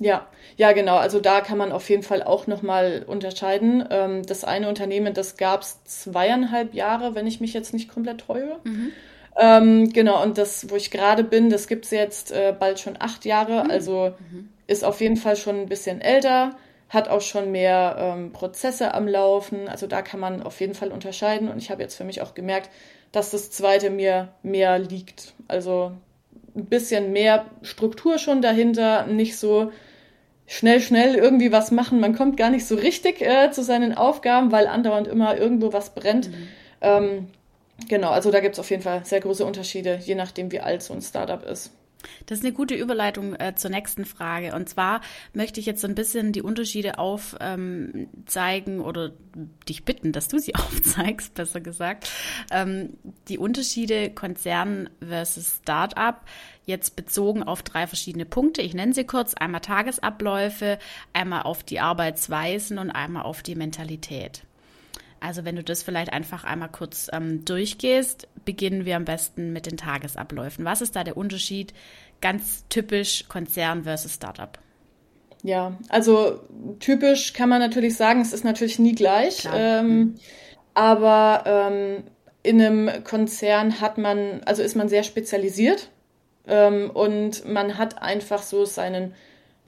Ja, 0.00 0.26
ja, 0.56 0.72
genau. 0.72 0.96
Also 0.96 1.20
da 1.20 1.42
kann 1.42 1.58
man 1.58 1.72
auf 1.72 1.88
jeden 1.90 2.02
Fall 2.02 2.22
auch 2.22 2.46
nochmal 2.46 3.04
unterscheiden. 3.06 3.86
Ähm, 3.90 4.24
das 4.24 4.44
eine 4.44 4.68
Unternehmen, 4.68 5.12
das 5.12 5.36
gab 5.36 5.60
es 5.60 5.84
zweieinhalb 5.84 6.74
Jahre, 6.74 7.14
wenn 7.14 7.26
ich 7.26 7.40
mich 7.40 7.52
jetzt 7.52 7.74
nicht 7.74 7.88
komplett 7.88 8.22
täusche. 8.22 8.56
Mhm. 8.64 8.92
Ähm, 9.38 9.92
genau, 9.92 10.22
und 10.22 10.38
das, 10.38 10.70
wo 10.70 10.76
ich 10.76 10.90
gerade 10.90 11.22
bin, 11.22 11.50
das 11.50 11.68
gibt 11.68 11.84
es 11.84 11.90
jetzt 11.90 12.32
äh, 12.32 12.54
bald 12.58 12.80
schon 12.80 12.96
acht 12.98 13.26
Jahre. 13.26 13.64
Mhm. 13.64 13.70
Also 13.70 14.14
mhm. 14.30 14.48
ist 14.66 14.84
auf 14.84 15.00
jeden 15.02 15.16
Fall 15.16 15.36
schon 15.36 15.60
ein 15.60 15.68
bisschen 15.68 16.00
älter, 16.00 16.56
hat 16.88 17.08
auch 17.08 17.20
schon 17.20 17.52
mehr 17.52 17.96
ähm, 17.98 18.32
Prozesse 18.32 18.94
am 18.94 19.06
Laufen. 19.06 19.68
Also 19.68 19.86
da 19.86 20.00
kann 20.00 20.18
man 20.18 20.42
auf 20.42 20.60
jeden 20.60 20.74
Fall 20.74 20.92
unterscheiden. 20.92 21.48
Und 21.48 21.58
ich 21.58 21.70
habe 21.70 21.82
jetzt 21.82 21.94
für 21.94 22.04
mich 22.04 22.22
auch 22.22 22.34
gemerkt, 22.34 22.70
dass 23.12 23.32
das 23.32 23.50
zweite 23.50 23.90
mir 23.90 24.28
mehr 24.42 24.78
liegt. 24.78 25.34
Also 25.46 25.92
ein 26.56 26.66
bisschen 26.66 27.12
mehr 27.12 27.44
Struktur 27.62 28.18
schon 28.18 28.40
dahinter, 28.42 29.06
nicht 29.06 29.36
so 29.36 29.70
schnell, 30.50 30.80
schnell 30.80 31.14
irgendwie 31.14 31.52
was 31.52 31.70
machen. 31.70 32.00
Man 32.00 32.16
kommt 32.16 32.36
gar 32.36 32.50
nicht 32.50 32.66
so 32.66 32.74
richtig 32.74 33.22
äh, 33.22 33.52
zu 33.52 33.62
seinen 33.62 33.94
Aufgaben, 33.94 34.50
weil 34.50 34.66
andauernd 34.66 35.06
immer 35.06 35.38
irgendwo 35.38 35.72
was 35.72 35.94
brennt. 35.94 36.28
Mhm. 36.28 36.48
Ähm, 36.80 37.26
genau, 37.88 38.10
also 38.10 38.32
da 38.32 38.40
gibt 38.40 38.56
es 38.56 38.58
auf 38.58 38.68
jeden 38.68 38.82
Fall 38.82 39.04
sehr 39.04 39.20
große 39.20 39.44
Unterschiede, 39.44 40.00
je 40.02 40.16
nachdem, 40.16 40.50
wie 40.50 40.58
alt 40.58 40.82
so 40.82 40.92
ein 40.92 41.02
Startup 41.02 41.42
ist. 41.44 41.70
Das 42.26 42.38
ist 42.38 42.44
eine 42.44 42.54
gute 42.54 42.74
Überleitung 42.74 43.34
äh, 43.34 43.54
zur 43.54 43.70
nächsten 43.70 44.04
Frage. 44.04 44.54
Und 44.54 44.68
zwar 44.68 45.00
möchte 45.32 45.60
ich 45.60 45.66
jetzt 45.66 45.80
so 45.80 45.88
ein 45.88 45.94
bisschen 45.94 46.32
die 46.32 46.42
Unterschiede 46.42 46.98
aufzeigen 46.98 48.74
ähm, 48.74 48.80
oder 48.84 49.12
dich 49.68 49.84
bitten, 49.84 50.12
dass 50.12 50.28
du 50.28 50.38
sie 50.38 50.54
aufzeigst, 50.56 51.34
besser 51.34 51.60
gesagt. 51.60 52.10
Ähm, 52.50 52.96
die 53.28 53.38
Unterschiede 53.38 54.10
Konzern 54.10 54.90
versus 55.00 55.60
Startup 55.62 56.16
jetzt 56.66 56.96
bezogen 56.96 57.42
auf 57.42 57.62
drei 57.62 57.86
verschiedene 57.86 58.24
Punkte. 58.24 58.62
Ich 58.62 58.74
nenne 58.74 58.94
sie 58.94 59.04
kurz. 59.04 59.34
Einmal 59.34 59.60
Tagesabläufe, 59.60 60.78
einmal 61.12 61.42
auf 61.42 61.62
die 61.62 61.80
Arbeitsweisen 61.80 62.78
und 62.78 62.90
einmal 62.90 63.24
auf 63.24 63.42
die 63.42 63.56
Mentalität. 63.56 64.44
Also 65.20 65.44
wenn 65.44 65.56
du 65.56 65.62
das 65.62 65.82
vielleicht 65.82 66.12
einfach 66.12 66.44
einmal 66.44 66.70
kurz 66.70 67.08
ähm, 67.12 67.44
durchgehst, 67.44 68.26
beginnen 68.44 68.84
wir 68.84 68.96
am 68.96 69.04
besten 69.04 69.52
mit 69.52 69.66
den 69.66 69.76
Tagesabläufen. 69.76 70.64
Was 70.64 70.80
ist 70.80 70.96
da 70.96 71.04
der 71.04 71.16
Unterschied? 71.16 71.74
Ganz 72.20 72.64
typisch 72.68 73.26
Konzern 73.28 73.84
versus 73.84 74.14
Startup. 74.14 74.58
Ja, 75.42 75.78
also 75.88 76.40
typisch 76.80 77.32
kann 77.32 77.48
man 77.48 77.60
natürlich 77.60 77.96
sagen, 77.96 78.20
es 78.20 78.32
ist 78.32 78.44
natürlich 78.44 78.78
nie 78.78 78.94
gleich. 78.94 79.48
Ähm, 79.52 79.86
mhm. 79.86 80.14
aber 80.74 81.44
ähm, 81.46 82.04
in 82.42 82.60
einem 82.60 83.04
Konzern 83.04 83.80
hat 83.80 83.98
man, 83.98 84.42
also 84.44 84.62
ist 84.62 84.76
man 84.76 84.88
sehr 84.88 85.02
spezialisiert 85.02 85.90
ähm, 86.46 86.90
und 86.90 87.46
man 87.46 87.78
hat 87.78 88.02
einfach 88.02 88.42
so 88.42 88.64
seinen, 88.64 89.14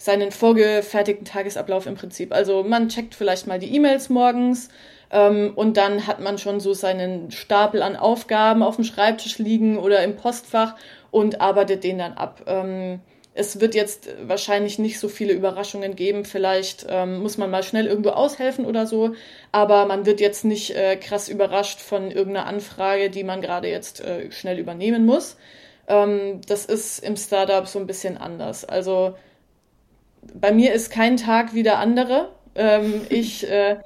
seinen 0.04 0.30
vorgefertigten 0.32 1.24
Tagesablauf 1.24 1.86
im 1.86 1.94
Prinzip. 1.94 2.32
Also 2.32 2.62
man 2.62 2.88
checkt 2.88 3.14
vielleicht 3.14 3.46
mal 3.46 3.58
die 3.58 3.74
E-Mails 3.74 4.08
morgens, 4.08 4.68
Ähm, 5.14 5.52
und 5.54 5.76
dann 5.76 6.06
hat 6.06 6.20
man 6.20 6.38
schon 6.38 6.58
so 6.58 6.72
seinen 6.72 7.30
Stapel 7.30 7.82
an 7.82 7.96
Aufgaben 7.96 8.62
auf 8.62 8.76
dem 8.76 8.84
Schreibtisch 8.84 9.38
liegen 9.38 9.78
oder 9.78 10.02
im 10.02 10.16
Postfach 10.16 10.74
und 11.10 11.40
arbeitet 11.40 11.84
den 11.84 11.98
dann 11.98 12.14
ab. 12.14 12.42
Ähm, 12.46 13.00
es 13.34 13.60
wird 13.60 13.74
jetzt 13.74 14.08
wahrscheinlich 14.26 14.78
nicht 14.78 14.98
so 14.98 15.08
viele 15.08 15.34
Überraschungen 15.34 15.96
geben. 15.96 16.24
Vielleicht 16.24 16.86
ähm, 16.88 17.20
muss 17.20 17.36
man 17.36 17.50
mal 17.50 17.62
schnell 17.62 17.86
irgendwo 17.86 18.10
aushelfen 18.10 18.64
oder 18.64 18.86
so. 18.86 19.14
Aber 19.52 19.84
man 19.84 20.06
wird 20.06 20.20
jetzt 20.20 20.44
nicht 20.46 20.74
äh, 20.74 20.96
krass 20.96 21.28
überrascht 21.28 21.80
von 21.80 22.10
irgendeiner 22.10 22.46
Anfrage, 22.46 23.10
die 23.10 23.24
man 23.24 23.42
gerade 23.42 23.68
jetzt 23.68 24.00
äh, 24.00 24.30
schnell 24.32 24.58
übernehmen 24.58 25.04
muss. 25.04 25.36
Ähm, 25.88 26.40
das 26.46 26.64
ist 26.64 27.00
im 27.04 27.16
Startup 27.16 27.66
so 27.66 27.78
ein 27.78 27.86
bisschen 27.86 28.16
anders. 28.16 28.64
Also 28.64 29.14
bei 30.34 30.52
mir 30.52 30.72
ist 30.72 30.90
kein 30.90 31.16
Tag 31.16 31.54
wie 31.54 31.62
der 31.62 31.78
andere. 31.78 32.30
Ähm, 32.54 33.02
ich, 33.08 33.48
äh, 33.48 33.76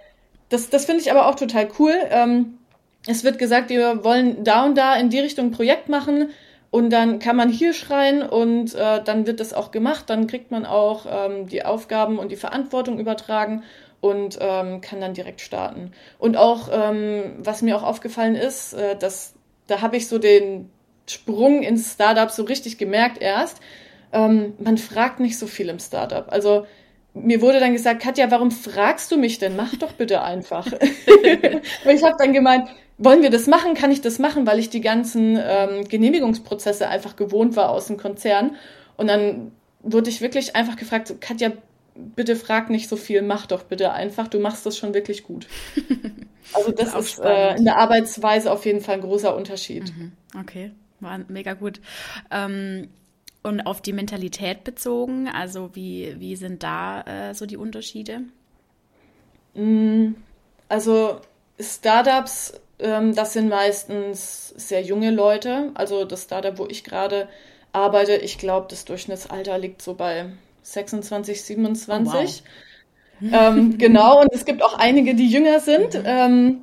das 0.49 0.71
das 0.71 0.85
finde 0.85 1.01
ich 1.01 1.11
aber 1.11 1.27
auch 1.27 1.35
total 1.35 1.69
cool. 1.79 1.95
Ähm, 2.11 2.59
es 3.07 3.25
wird 3.25 3.39
gesagt, 3.39 3.71
wir 3.71 4.05
wollen 4.05 4.45
da 4.45 4.65
und 4.65 4.77
da 4.77 4.97
in 4.97 5.11
die 5.11 5.21
Richtung 5.21 5.47
ein 5.47 5.51
Projekt 5.53 5.89
machen 5.89 6.31
und 6.71 6.91
dann 6.91 7.19
kann 7.21 7.37
man 7.37 7.49
hier 7.49 7.73
schreien 7.73 8.23
und 8.23 8.75
äh, 8.75 9.03
dann 9.03 9.27
wird 9.27 9.41
das 9.41 9.53
auch 9.53 9.71
gemacht. 9.71 10.11
Dann 10.11 10.27
kriegt 10.27 10.51
man 10.51 10.67
auch 10.67 11.07
ähm, 11.09 11.49
die 11.49 11.65
Aufgaben 11.65 12.19
und 12.19 12.31
die 12.33 12.37
Verantwortung 12.37 12.99
übertragen 12.99 13.63
und 14.01 14.39
ähm, 14.41 14.81
kann 14.81 15.01
dann 15.01 15.15
direkt 15.15 15.41
starten. 15.41 15.93
Und 16.19 16.37
auch, 16.37 16.69
ähm, 16.73 17.37
was 17.39 17.63
mir 17.63 17.77
auch 17.77 17.83
aufgefallen 17.83 18.35
ist, 18.35 18.75
äh, 18.75 18.97
dass 18.97 19.35
da 19.69 19.81
habe 19.81 19.97
ich 19.97 20.07
so 20.09 20.19
den 20.19 20.71
Sprung 21.09 21.63
ins 21.63 21.93
Startup 21.93 22.31
so 22.31 22.45
richtig 22.45 22.79
gemerkt 22.79 23.21
erst. 23.21 23.61
Ähm, 24.13 24.55
man 24.59 24.79
fragt 24.79 25.21
nicht 25.21 25.39
so 25.39 25.47
viel 25.47 25.69
im 25.69 25.79
Startup. 25.79 26.31
Also 26.31 26.67
mir 27.15 27.41
wurde 27.41 27.61
dann 27.61 27.73
gesagt, 27.73 28.03
Katja, 28.03 28.31
warum 28.31 28.51
fragst 28.51 29.11
du 29.11 29.17
mich 29.17 29.39
denn? 29.39 29.57
Mach 29.57 29.75
doch 29.77 29.93
bitte 29.93 30.23
einfach. 30.23 30.67
ich 30.67 32.03
habe 32.03 32.17
dann 32.19 32.33
gemeint, 32.33 32.69
wollen 32.99 33.23
wir 33.23 33.31
das 33.31 33.47
machen? 33.47 33.75
Kann 33.75 33.91
ich 33.91 34.01
das 34.01 34.19
machen? 34.19 34.47
Weil 34.47 34.59
ich 34.59 34.71
die 34.71 34.81
ganzen 34.81 35.39
ähm, 35.43 35.89
Genehmigungsprozesse 35.89 36.89
einfach 36.89 37.17
gewohnt 37.17 37.57
war 37.57 37.71
aus 37.71 37.87
dem 37.87 37.97
Konzern. 37.97 38.57
Und 38.97 39.09
dann 39.09 39.53
wurde 39.81 40.11
ich 40.11 40.21
wirklich 40.21 40.57
einfach 40.57 40.77
gefragt, 40.77 41.15
Katja, 41.21 41.53
bitte 41.95 42.37
frag 42.37 42.71
nicht 42.71 42.89
so 42.89 42.97
viel, 42.97 43.23
mach 43.23 43.47
doch 43.47 43.63
bitte 43.63 43.93
einfach, 43.93 44.29
du 44.29 44.39
machst 44.39 44.67
das 44.67 44.77
schon 44.77 44.95
wirklich 44.95 45.25
gut. 45.25 45.47
Also 46.53 46.71
das, 46.71 46.93
das 46.93 47.05
ist, 47.05 47.19
ist 47.19 47.25
äh, 47.25 47.57
in 47.57 47.65
der 47.65 47.77
Arbeitsweise 47.77 48.53
auf 48.53 48.65
jeden 48.67 48.81
Fall 48.81 48.95
ein 48.95 49.01
großer 49.01 49.35
Unterschied. 49.35 49.93
Mhm. 49.97 50.13
Okay, 50.41 50.71
war 51.01 51.19
mega 51.27 51.55
gut. 51.55 51.81
Ähm, 52.31 52.89
und 53.47 53.63
auf 53.63 53.81
die 53.81 53.93
Mentalität 53.93 54.65
bezogen, 54.65 55.29
also 55.29 55.71
wie, 55.75 56.17
wie 56.19 56.37
sind 56.37 56.63
da 56.63 57.03
äh, 57.03 57.35
so 57.35 57.47
die 57.47 57.57
Unterschiede? 57.57 58.23
Mm, 59.55 60.15
also 60.69 61.21
Startups 61.59 62.61
ähm, 62.79 63.15
das 63.15 63.33
sind 63.33 63.49
meistens 63.49 64.49
sehr 64.57 64.83
junge 64.83 65.11
Leute. 65.11 65.71
Also 65.75 66.05
das 66.05 66.25
Startup, 66.25 66.59
wo 66.59 66.67
ich 66.67 66.85
gerade 66.85 67.29
arbeite, 67.73 68.17
ich 68.17 68.39
glaube, 68.39 68.67
das 68.71 68.85
Durchschnittsalter 68.85 69.59
liegt 69.59 69.83
so 69.83 69.95
bei 69.95 70.27
26, 70.63 71.43
27. 71.43 72.43
Oh, 73.21 73.25
wow. 73.25 73.33
ähm, 73.33 73.79
genau, 73.79 74.21
und 74.21 74.29
es 74.33 74.45
gibt 74.45 74.63
auch 74.63 74.75
einige, 74.79 75.15
die 75.15 75.29
jünger 75.29 75.61
sind. 75.61 75.95
Mhm. 75.95 76.03
Ähm, 76.05 76.63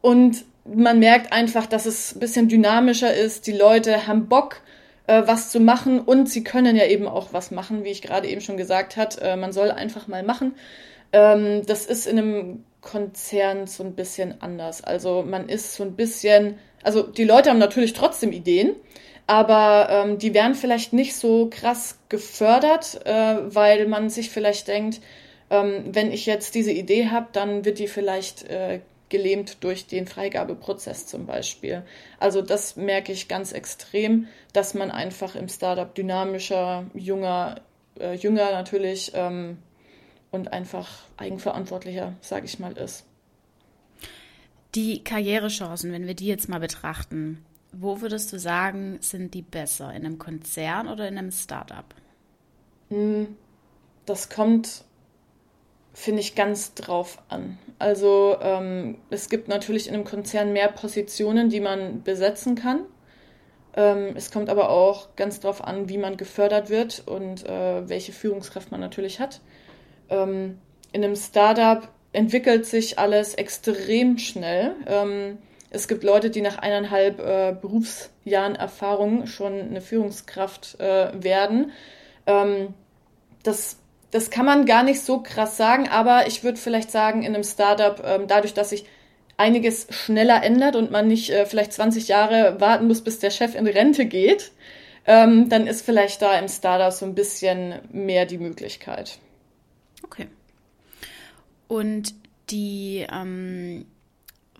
und 0.00 0.44
man 0.64 0.98
merkt 0.98 1.32
einfach, 1.32 1.66
dass 1.66 1.86
es 1.86 2.14
ein 2.14 2.20
bisschen 2.20 2.48
dynamischer 2.48 3.14
ist. 3.14 3.46
Die 3.46 3.52
Leute 3.52 4.06
haben 4.06 4.28
Bock, 4.28 4.60
äh, 5.06 5.22
was 5.26 5.50
zu 5.50 5.60
machen 5.60 6.00
und 6.00 6.28
sie 6.28 6.44
können 6.44 6.76
ja 6.76 6.86
eben 6.86 7.06
auch 7.06 7.32
was 7.32 7.50
machen, 7.50 7.84
wie 7.84 7.90
ich 7.90 8.02
gerade 8.02 8.28
eben 8.28 8.40
schon 8.40 8.56
gesagt 8.56 8.96
habe. 8.96 9.20
Äh, 9.20 9.36
man 9.36 9.52
soll 9.52 9.70
einfach 9.70 10.08
mal 10.08 10.22
machen. 10.22 10.54
Ähm, 11.12 11.64
das 11.66 11.86
ist 11.86 12.06
in 12.06 12.18
einem 12.18 12.64
Konzern 12.80 13.66
so 13.66 13.82
ein 13.82 13.94
bisschen 13.94 14.40
anders. 14.40 14.82
Also 14.82 15.24
man 15.26 15.48
ist 15.48 15.74
so 15.74 15.82
ein 15.82 15.96
bisschen, 15.96 16.58
also 16.82 17.02
die 17.02 17.24
Leute 17.24 17.50
haben 17.50 17.58
natürlich 17.58 17.92
trotzdem 17.92 18.32
Ideen, 18.32 18.76
aber 19.26 19.88
ähm, 19.90 20.18
die 20.18 20.34
werden 20.34 20.54
vielleicht 20.54 20.92
nicht 20.92 21.16
so 21.16 21.48
krass 21.50 21.98
gefördert, 22.08 23.00
äh, 23.04 23.36
weil 23.54 23.88
man 23.88 24.08
sich 24.08 24.30
vielleicht 24.30 24.68
denkt, 24.68 25.00
ähm, 25.50 25.84
wenn 25.92 26.12
ich 26.12 26.26
jetzt 26.26 26.54
diese 26.54 26.72
Idee 26.72 27.08
habe, 27.08 27.26
dann 27.32 27.64
wird 27.64 27.78
die 27.78 27.88
vielleicht 27.88 28.48
äh, 28.48 28.80
gelähmt 29.08 29.62
durch 29.62 29.86
den 29.86 30.06
Freigabeprozess 30.06 31.06
zum 31.06 31.26
Beispiel. 31.26 31.84
Also 32.18 32.42
das 32.42 32.76
merke 32.76 33.12
ich 33.12 33.28
ganz 33.28 33.52
extrem, 33.52 34.26
dass 34.52 34.74
man 34.74 34.90
einfach 34.90 35.34
im 35.36 35.48
Startup 35.48 35.94
dynamischer, 35.94 36.86
junger, 36.94 37.60
äh, 38.00 38.14
jünger 38.14 38.50
natürlich 38.50 39.12
ähm, 39.14 39.58
und 40.30 40.52
einfach 40.52 40.88
eigenverantwortlicher, 41.16 42.14
sage 42.20 42.46
ich 42.46 42.58
mal, 42.58 42.76
ist. 42.76 43.04
Die 44.74 45.02
Karrierechancen, 45.02 45.92
wenn 45.92 46.06
wir 46.06 46.14
die 46.14 46.26
jetzt 46.26 46.48
mal 46.48 46.60
betrachten, 46.60 47.44
wo 47.72 48.00
würdest 48.00 48.32
du 48.32 48.38
sagen, 48.38 48.98
sind 49.00 49.34
die 49.34 49.42
besser? 49.42 49.90
In 49.90 50.04
einem 50.04 50.18
Konzern 50.18 50.88
oder 50.88 51.08
in 51.08 51.18
einem 51.18 51.30
Startup? 51.30 51.84
Hm, 52.88 53.36
das 54.04 54.28
kommt, 54.28 54.84
finde 55.96 56.20
ich, 56.20 56.34
ganz 56.34 56.74
drauf 56.74 57.22
an. 57.28 57.56
Also 57.78 58.36
ähm, 58.42 58.98
es 59.08 59.30
gibt 59.30 59.48
natürlich 59.48 59.88
in 59.88 59.94
einem 59.94 60.04
Konzern 60.04 60.52
mehr 60.52 60.68
Positionen, 60.68 61.48
die 61.48 61.60
man 61.60 62.02
besetzen 62.02 62.54
kann. 62.54 62.80
Ähm, 63.74 64.12
es 64.14 64.30
kommt 64.30 64.50
aber 64.50 64.68
auch 64.68 65.16
ganz 65.16 65.40
drauf 65.40 65.64
an, 65.64 65.88
wie 65.88 65.96
man 65.96 66.18
gefördert 66.18 66.68
wird 66.68 67.02
und 67.06 67.46
äh, 67.46 67.88
welche 67.88 68.12
Führungskraft 68.12 68.70
man 68.70 68.80
natürlich 68.80 69.20
hat. 69.20 69.40
Ähm, 70.10 70.58
in 70.92 71.02
einem 71.02 71.16
Startup 71.16 71.88
entwickelt 72.12 72.66
sich 72.66 72.98
alles 72.98 73.34
extrem 73.34 74.18
schnell. 74.18 74.74
Ähm, 74.86 75.38
es 75.70 75.88
gibt 75.88 76.04
Leute, 76.04 76.28
die 76.28 76.42
nach 76.42 76.58
eineinhalb 76.58 77.20
äh, 77.20 77.56
Berufsjahren 77.58 78.54
Erfahrung 78.54 79.26
schon 79.26 79.58
eine 79.58 79.80
Führungskraft 79.80 80.78
äh, 80.78 81.10
werden. 81.22 81.72
Ähm, 82.26 82.74
das, 83.42 83.78
das 84.10 84.30
kann 84.30 84.46
man 84.46 84.66
gar 84.66 84.82
nicht 84.82 85.00
so 85.00 85.20
krass 85.20 85.56
sagen, 85.56 85.88
aber 85.88 86.26
ich 86.26 86.44
würde 86.44 86.58
vielleicht 86.58 86.90
sagen, 86.90 87.22
in 87.22 87.34
einem 87.34 87.44
Startup, 87.44 88.02
ähm, 88.04 88.26
dadurch, 88.28 88.54
dass 88.54 88.70
sich 88.70 88.86
einiges 89.36 89.88
schneller 89.90 90.42
ändert 90.42 90.76
und 90.76 90.90
man 90.90 91.08
nicht 91.08 91.30
äh, 91.30 91.46
vielleicht 91.46 91.72
20 91.72 92.08
Jahre 92.08 92.60
warten 92.60 92.86
muss, 92.86 93.02
bis 93.02 93.18
der 93.18 93.30
Chef 93.30 93.54
in 93.54 93.66
Rente 93.66 94.06
geht, 94.06 94.52
ähm, 95.06 95.48
dann 95.48 95.66
ist 95.66 95.84
vielleicht 95.84 96.22
da 96.22 96.38
im 96.38 96.48
Startup 96.48 96.92
so 96.92 97.06
ein 97.06 97.14
bisschen 97.14 97.74
mehr 97.92 98.26
die 98.26 98.38
Möglichkeit. 98.38 99.18
Okay. 100.02 100.28
Und 101.68 102.14
die 102.50 103.06
ähm, 103.12 103.86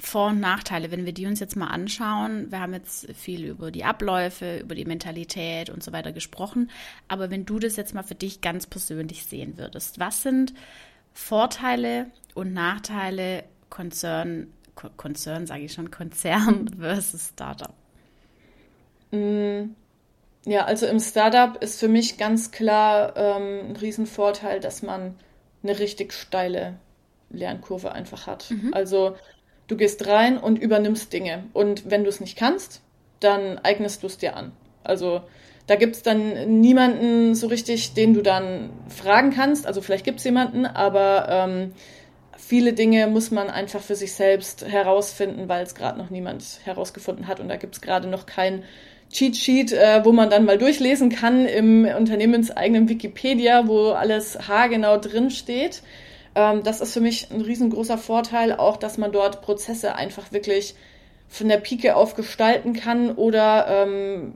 Vor- 0.07 0.29
und 0.29 0.39
Nachteile, 0.39 0.93
wenn 0.93 1.05
wir 1.05 1.13
die 1.13 1.27
uns 1.27 1.41
jetzt 1.41 1.57
mal 1.57 1.67
anschauen, 1.67 2.53
wir 2.53 2.61
haben 2.61 2.73
jetzt 2.75 3.13
viel 3.13 3.45
über 3.45 3.73
die 3.73 3.83
Abläufe, 3.83 4.59
über 4.59 4.77
die 4.77 4.85
Mentalität 4.85 5.69
und 5.69 5.83
so 5.83 5.93
weiter 5.93 6.13
gesprochen, 6.13 6.71
aber 7.09 7.29
wenn 7.33 7.45
du 7.45 7.59
das 7.59 7.75
jetzt 7.75 7.93
mal 7.93 8.05
für 8.05 8.15
dich 8.15 8.41
ganz 8.41 8.69
persönlich 8.69 9.25
sehen 9.27 9.59
würdest, 9.59 9.99
was 9.99 10.23
sind 10.23 10.55
Vorteile 11.13 12.07
und 12.35 12.53
Nachteile 12.53 13.43
Konzern, 13.69 14.53
Konzern 14.97 15.49
sage 15.49 15.65
ich 15.65 15.73
schon, 15.73 15.91
Konzern 15.91 16.69
versus 16.79 17.31
Startup? 17.31 17.75
Mm, 19.11 19.71
ja, 20.45 20.67
also 20.67 20.87
im 20.87 21.01
Startup 21.01 21.61
ist 21.61 21.81
für 21.81 21.89
mich 21.89 22.17
ganz 22.17 22.53
klar 22.53 23.17
ähm, 23.17 23.71
ein 23.71 23.77
Riesenvorteil, 23.77 24.61
dass 24.61 24.83
man 24.83 25.17
eine 25.65 25.81
richtig 25.81 26.13
steile 26.13 26.79
Lernkurve 27.31 27.91
einfach 27.91 28.29
hat. 28.29 28.53
Mhm. 28.53 28.73
Also 28.73 29.17
du 29.69 29.77
gehst 29.77 30.07
rein 30.07 30.39
und 30.39 30.59
übernimmst 30.59 31.13
Dinge. 31.13 31.45
Und 31.53 31.91
wenn 31.91 32.05
du 32.05 32.11
es 32.11 32.21
nicht 32.21 32.37
kannst, 32.37 32.83
dann 33.21 33.59
eignest 33.59 34.03
du 34.03 34.07
es 34.07 34.19
dir 34.19 34.37
an. 34.37 34.53
Also 34.85 35.23
da 35.67 35.75
gibt 35.75 35.97
es 35.97 36.03
dann 36.03 36.61
niemanden 36.61 37.35
so 37.35 37.49
richtig, 37.49 37.95
den 37.95 38.15
du 38.15 38.23
dann 38.23 38.71
fragen 38.89 39.31
kannst. 39.31 39.67
Also 39.67 39.81
vielleicht 39.81 40.05
gibt 40.05 40.19
es 40.19 40.25
jemanden, 40.25 40.65
aber 40.65 41.27
ähm, 41.29 41.73
viele 42.37 42.73
Dinge 42.73 43.09
muss 43.09 43.31
man 43.31 43.51
einfach 43.51 43.81
für 43.81 43.97
sich 43.97 44.13
selbst 44.13 44.65
herausfinden, 44.65 45.49
weil 45.49 45.65
es 45.65 45.75
gerade 45.75 45.99
noch 45.99 46.11
niemand 46.11 46.61
herausgefunden 46.65 47.27
hat. 47.27 47.41
Und 47.41 47.49
da 47.49 47.57
gibt 47.57 47.75
es 47.75 47.81
gerade 47.81 48.09
noch 48.09 48.27
kein 48.27 48.63
Cheat 49.11 49.37
Sheet, 49.37 49.73
äh, 49.73 50.05
wo 50.05 50.13
man 50.13 50.31
dann 50.31 50.45
mal 50.45 50.59
durchlesen 50.59 51.11
kann 51.11 51.47
im 51.47 51.85
unternehmenseigenen 51.85 52.89
Wikipedia, 52.89 53.67
wo 53.67 53.91
alles 53.91 54.49
haargenau 54.49 54.99
drin 54.99 55.31
steht. 55.31 55.83
Ähm, 56.37 56.63
das 56.63 56.81
ist 56.81 56.93
für 56.93 57.01
mich 57.01 57.31
ein 57.33 57.41
riesengroßer 57.41 57.99
Vorteil, 57.99 58.53
auch 58.53 58.77
dass 58.77 58.99
man 58.99 59.11
dort 59.11 59.43
Prozesse 59.43 59.97
einfach 59.97 60.31
wirklich 60.31 60.77
von 61.29 61.49
der 61.49 61.57
Pike 61.57 61.97
auf 61.97 62.15
gestalten 62.15 62.73
kann 62.73 63.11
oder 63.11 63.67
ähm, 63.69 64.35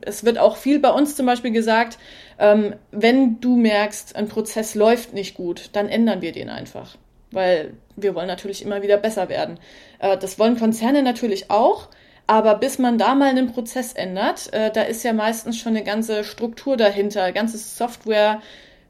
es 0.00 0.24
wird 0.24 0.38
auch 0.38 0.56
viel 0.56 0.80
bei 0.80 0.90
uns 0.90 1.14
zum 1.14 1.26
Beispiel 1.26 1.52
gesagt, 1.52 1.98
ähm, 2.38 2.74
wenn 2.90 3.40
du 3.40 3.56
merkst, 3.56 4.16
ein 4.16 4.28
Prozess 4.28 4.74
läuft 4.74 5.12
nicht 5.12 5.36
gut, 5.36 5.70
dann 5.74 5.88
ändern 5.88 6.20
wir 6.20 6.32
den 6.32 6.48
einfach, 6.48 6.96
weil 7.30 7.74
wir 7.94 8.16
wollen 8.16 8.26
natürlich 8.26 8.64
immer 8.64 8.82
wieder 8.82 8.96
besser 8.96 9.28
werden. 9.28 9.60
Äh, 10.00 10.18
das 10.18 10.38
wollen 10.40 10.58
Konzerne 10.58 11.02
natürlich 11.02 11.48
auch, 11.50 11.88
aber 12.26 12.56
bis 12.56 12.78
man 12.78 12.98
da 12.98 13.14
mal 13.14 13.28
einen 13.28 13.52
Prozess 13.52 13.92
ändert, 13.92 14.52
äh, 14.52 14.72
da 14.72 14.82
ist 14.82 15.04
ja 15.04 15.12
meistens 15.12 15.58
schon 15.58 15.76
eine 15.76 15.84
ganze 15.84 16.24
Struktur 16.24 16.76
dahinter, 16.76 17.30
ganze 17.30 17.58
Software, 17.58 18.40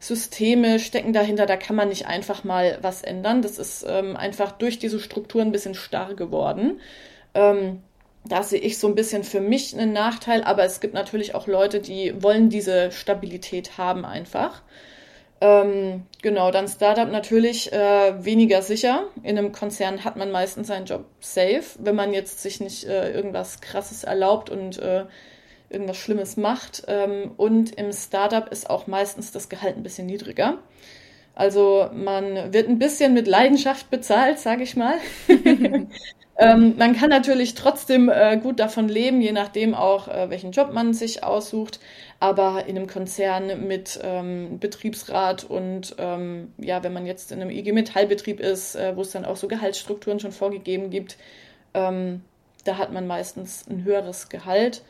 Systeme 0.02 0.80
stecken 0.80 1.12
dahinter, 1.12 1.46
da 1.46 1.56
kann 1.56 1.76
man 1.76 1.88
nicht 1.88 2.08
einfach 2.08 2.42
mal 2.42 2.76
was 2.82 3.02
ändern. 3.02 3.40
Das 3.40 3.56
ist 3.56 3.86
ähm, 3.88 4.16
einfach 4.16 4.50
durch 4.50 4.80
diese 4.80 4.98
Strukturen 4.98 5.48
ein 5.48 5.52
bisschen 5.52 5.76
starr 5.76 6.14
geworden. 6.14 6.80
Ähm, 7.34 7.82
da 8.24 8.42
sehe 8.42 8.58
ich 8.58 8.78
so 8.78 8.88
ein 8.88 8.96
bisschen 8.96 9.22
für 9.22 9.40
mich 9.40 9.72
einen 9.72 9.92
Nachteil, 9.92 10.42
aber 10.42 10.64
es 10.64 10.80
gibt 10.80 10.94
natürlich 10.94 11.36
auch 11.36 11.46
Leute, 11.46 11.78
die 11.78 12.20
wollen 12.20 12.50
diese 12.50 12.90
Stabilität 12.90 13.78
haben 13.78 14.04
einfach. 14.04 14.62
Ähm, 15.40 16.04
genau, 16.20 16.50
dann 16.50 16.66
Startup 16.66 17.08
natürlich 17.08 17.72
äh, 17.72 18.24
weniger 18.24 18.60
sicher. 18.60 19.04
In 19.22 19.38
einem 19.38 19.52
Konzern 19.52 20.04
hat 20.04 20.16
man 20.16 20.32
meistens 20.32 20.66
seinen 20.66 20.86
Job 20.86 21.04
safe, 21.20 21.62
wenn 21.78 21.94
man 21.94 22.12
jetzt 22.12 22.42
sich 22.42 22.60
nicht 22.60 22.88
äh, 22.88 23.12
irgendwas 23.12 23.60
Krasses 23.60 24.02
erlaubt 24.02 24.50
und 24.50 24.80
äh, 24.80 25.04
irgendwas 25.72 25.96
Schlimmes 25.96 26.36
macht. 26.36 26.84
Ähm, 26.86 27.32
und 27.36 27.74
im 27.76 27.92
Startup 27.92 28.50
ist 28.50 28.68
auch 28.68 28.86
meistens 28.86 29.32
das 29.32 29.48
Gehalt 29.48 29.76
ein 29.76 29.82
bisschen 29.82 30.06
niedriger. 30.06 30.58
Also 31.34 31.88
man 31.94 32.52
wird 32.52 32.68
ein 32.68 32.78
bisschen 32.78 33.14
mit 33.14 33.26
Leidenschaft 33.26 33.90
bezahlt, 33.90 34.38
sage 34.38 34.62
ich 34.62 34.76
mal. 34.76 34.96
ähm, 36.38 36.74
man 36.76 36.94
kann 36.94 37.08
natürlich 37.08 37.54
trotzdem 37.54 38.10
äh, 38.10 38.36
gut 38.36 38.60
davon 38.60 38.88
leben, 38.88 39.22
je 39.22 39.32
nachdem 39.32 39.74
auch, 39.74 40.08
äh, 40.08 40.28
welchen 40.28 40.52
Job 40.52 40.72
man 40.72 40.92
sich 40.92 41.24
aussucht. 41.24 41.80
Aber 42.20 42.66
in 42.66 42.76
einem 42.76 42.86
Konzern 42.86 43.66
mit 43.66 43.98
ähm, 44.02 44.58
Betriebsrat 44.60 45.44
und 45.44 45.96
ähm, 45.98 46.52
ja, 46.58 46.82
wenn 46.84 46.92
man 46.92 47.06
jetzt 47.06 47.32
in 47.32 47.40
einem 47.40 47.50
IG 47.50 47.72
Metallbetrieb 47.72 48.38
ist, 48.38 48.76
äh, 48.76 48.94
wo 48.94 49.00
es 49.00 49.10
dann 49.10 49.24
auch 49.24 49.36
so 49.36 49.48
Gehaltsstrukturen 49.48 50.20
schon 50.20 50.32
vorgegeben 50.32 50.90
gibt, 50.90 51.16
ähm, 51.74 52.20
da 52.64 52.78
hat 52.78 52.92
man 52.92 53.06
meistens 53.06 53.64
ein 53.68 53.84
höheres 53.84 54.28
Gehalt. 54.28 54.82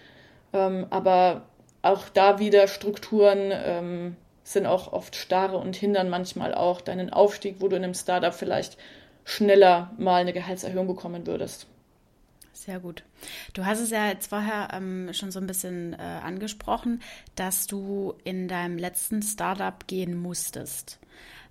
Ähm, 0.52 0.86
aber 0.90 1.42
auch 1.82 2.08
da 2.08 2.38
wieder 2.38 2.68
Strukturen 2.68 3.50
ähm, 3.52 4.16
sind 4.44 4.66
auch 4.66 4.92
oft 4.92 5.16
starre 5.16 5.56
und 5.56 5.76
hindern 5.76 6.08
manchmal 6.08 6.54
auch 6.54 6.80
deinen 6.80 7.10
Aufstieg, 7.10 7.56
wo 7.60 7.68
du 7.68 7.76
in 7.76 7.84
einem 7.84 7.94
Startup 7.94 8.34
vielleicht 8.34 8.76
schneller 9.24 9.92
mal 9.98 10.20
eine 10.20 10.32
Gehaltserhöhung 10.32 10.86
bekommen 10.86 11.26
würdest. 11.26 11.66
Sehr 12.52 12.80
gut. 12.80 13.02
Du 13.54 13.64
hast 13.64 13.80
es 13.80 13.90
ja 13.90 14.08
jetzt 14.08 14.28
vorher 14.28 14.68
ähm, 14.72 15.10
schon 15.12 15.32
so 15.32 15.40
ein 15.40 15.46
bisschen 15.46 15.94
äh, 15.94 15.96
angesprochen, 15.96 17.02
dass 17.34 17.66
du 17.66 18.14
in 18.24 18.46
deinem 18.46 18.78
letzten 18.78 19.22
Startup 19.22 19.86
gehen 19.86 20.16
musstest. 20.16 21.00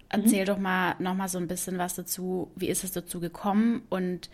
Erzähl 0.10 0.41
mhm. 0.41 0.46
doch 0.46 0.58
mal 0.58 0.96
noch 1.00 1.15
mal 1.15 1.27
so 1.27 1.38
ein 1.38 1.48
bisschen 1.48 1.77
was 1.77 1.96
dazu. 1.96 2.51
Wie 2.55 2.67
ist 2.67 2.84
es 2.84 2.91
dazu 2.91 3.20
gekommen 3.20 3.84
und 3.89 4.29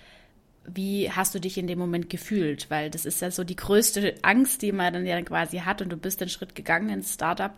wie 0.68 1.10
hast 1.10 1.34
du 1.34 1.40
dich 1.40 1.58
in 1.58 1.68
dem 1.68 1.80
Moment 1.80 2.10
gefühlt? 2.10 2.70
Weil 2.70 2.90
das 2.90 3.06
ist 3.06 3.22
ja 3.22 3.32
so 3.32 3.44
die 3.44 3.56
größte 3.56 4.16
Angst, 4.22 4.62
die 4.62 4.72
man 4.72 4.94
dann 4.94 5.06
ja 5.06 5.22
quasi 5.22 5.60
hat 5.60 5.82
und 5.82 5.90
du 5.90 5.98
bist 5.98 6.22
den 6.22 6.30
Schritt 6.30 6.56
gegangen 6.56 6.90
ins 6.90 7.14
Startup 7.14 7.52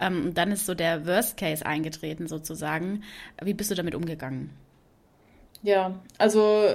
ähm, 0.00 0.26
und 0.26 0.38
dann 0.38 0.52
ist 0.52 0.66
so 0.66 0.74
der 0.74 1.06
Worst 1.06 1.36
Case 1.36 1.64
eingetreten 1.64 2.26
sozusagen. 2.26 3.02
Wie 3.42 3.54
bist 3.54 3.70
du 3.70 3.74
damit 3.74 3.94
umgegangen? 3.94 4.50
Ja, 5.62 5.94
also 6.18 6.74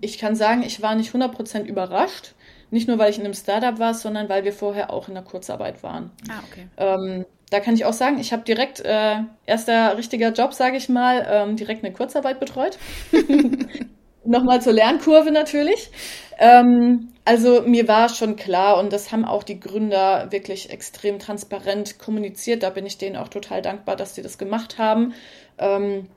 ich 0.00 0.18
kann 0.18 0.36
sagen, 0.36 0.62
ich 0.62 0.80
war 0.82 0.94
nicht 0.94 1.14
100% 1.14 1.64
überrascht. 1.64 2.34
Nicht 2.70 2.88
nur, 2.88 2.98
weil 2.98 3.10
ich 3.10 3.18
in 3.18 3.24
einem 3.24 3.34
Startup 3.34 3.78
war, 3.78 3.94
sondern 3.94 4.28
weil 4.28 4.44
wir 4.44 4.52
vorher 4.52 4.90
auch 4.92 5.08
in 5.08 5.14
der 5.14 5.22
Kurzarbeit 5.22 5.82
waren. 5.82 6.10
Ah, 6.28 6.42
okay. 6.50 6.66
Ähm, 6.76 7.24
da 7.50 7.60
kann 7.60 7.74
ich 7.74 7.84
auch 7.84 7.92
sagen, 7.92 8.18
ich 8.18 8.32
habe 8.32 8.42
direkt, 8.42 8.80
äh, 8.80 9.18
erster 9.46 9.96
richtiger 9.96 10.32
Job, 10.32 10.52
sage 10.52 10.76
ich 10.76 10.88
mal, 10.88 11.24
ähm, 11.30 11.56
direkt 11.56 11.84
eine 11.84 11.94
Kurzarbeit 11.94 12.40
betreut. 12.40 12.76
Nochmal 14.26 14.60
zur 14.62 14.72
Lernkurve 14.72 15.30
natürlich. 15.30 15.90
Ähm, 16.38 17.08
also 17.24 17.62
mir 17.62 17.88
war 17.88 18.08
schon 18.08 18.36
klar 18.36 18.78
und 18.78 18.92
das 18.92 19.10
haben 19.12 19.24
auch 19.24 19.42
die 19.42 19.58
Gründer 19.58 20.30
wirklich 20.30 20.70
extrem 20.70 21.18
transparent 21.18 21.98
kommuniziert. 21.98 22.62
Da 22.62 22.70
bin 22.70 22.86
ich 22.86 22.98
denen 22.98 23.16
auch 23.16 23.28
total 23.28 23.62
dankbar, 23.62 23.96
dass 23.96 24.14
sie 24.14 24.22
das 24.22 24.38
gemacht 24.38 24.78
haben. 24.78 25.14
Ähm, 25.58 26.08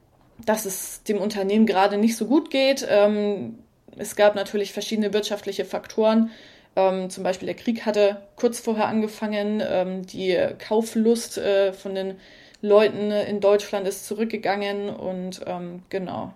dass 0.45 0.65
es 0.65 1.03
dem 1.03 1.17
Unternehmen 1.17 1.65
gerade 1.65 1.97
nicht 1.97 2.15
so 2.15 2.25
gut 2.25 2.49
geht. 2.49 2.85
Ähm, 2.89 3.59
es 3.97 4.15
gab 4.15 4.35
natürlich 4.35 4.73
verschiedene 4.73 5.13
wirtschaftliche 5.13 5.65
Faktoren. 5.65 6.31
Ähm, 6.75 7.09
zum 7.09 7.23
Beispiel 7.23 7.47
der 7.47 7.55
Krieg 7.55 7.85
hatte 7.85 8.21
kurz 8.35 8.59
vorher 8.59 8.87
angefangen. 8.87 9.61
Ähm, 9.65 10.05
die 10.05 10.37
Kauflust 10.59 11.37
äh, 11.37 11.73
von 11.73 11.95
den 11.95 12.15
Leuten 12.61 13.11
in 13.11 13.39
Deutschland 13.39 13.87
ist 13.87 14.05
zurückgegangen 14.05 14.89
und 14.89 15.41
ähm, 15.45 15.83
genau. 15.89 16.33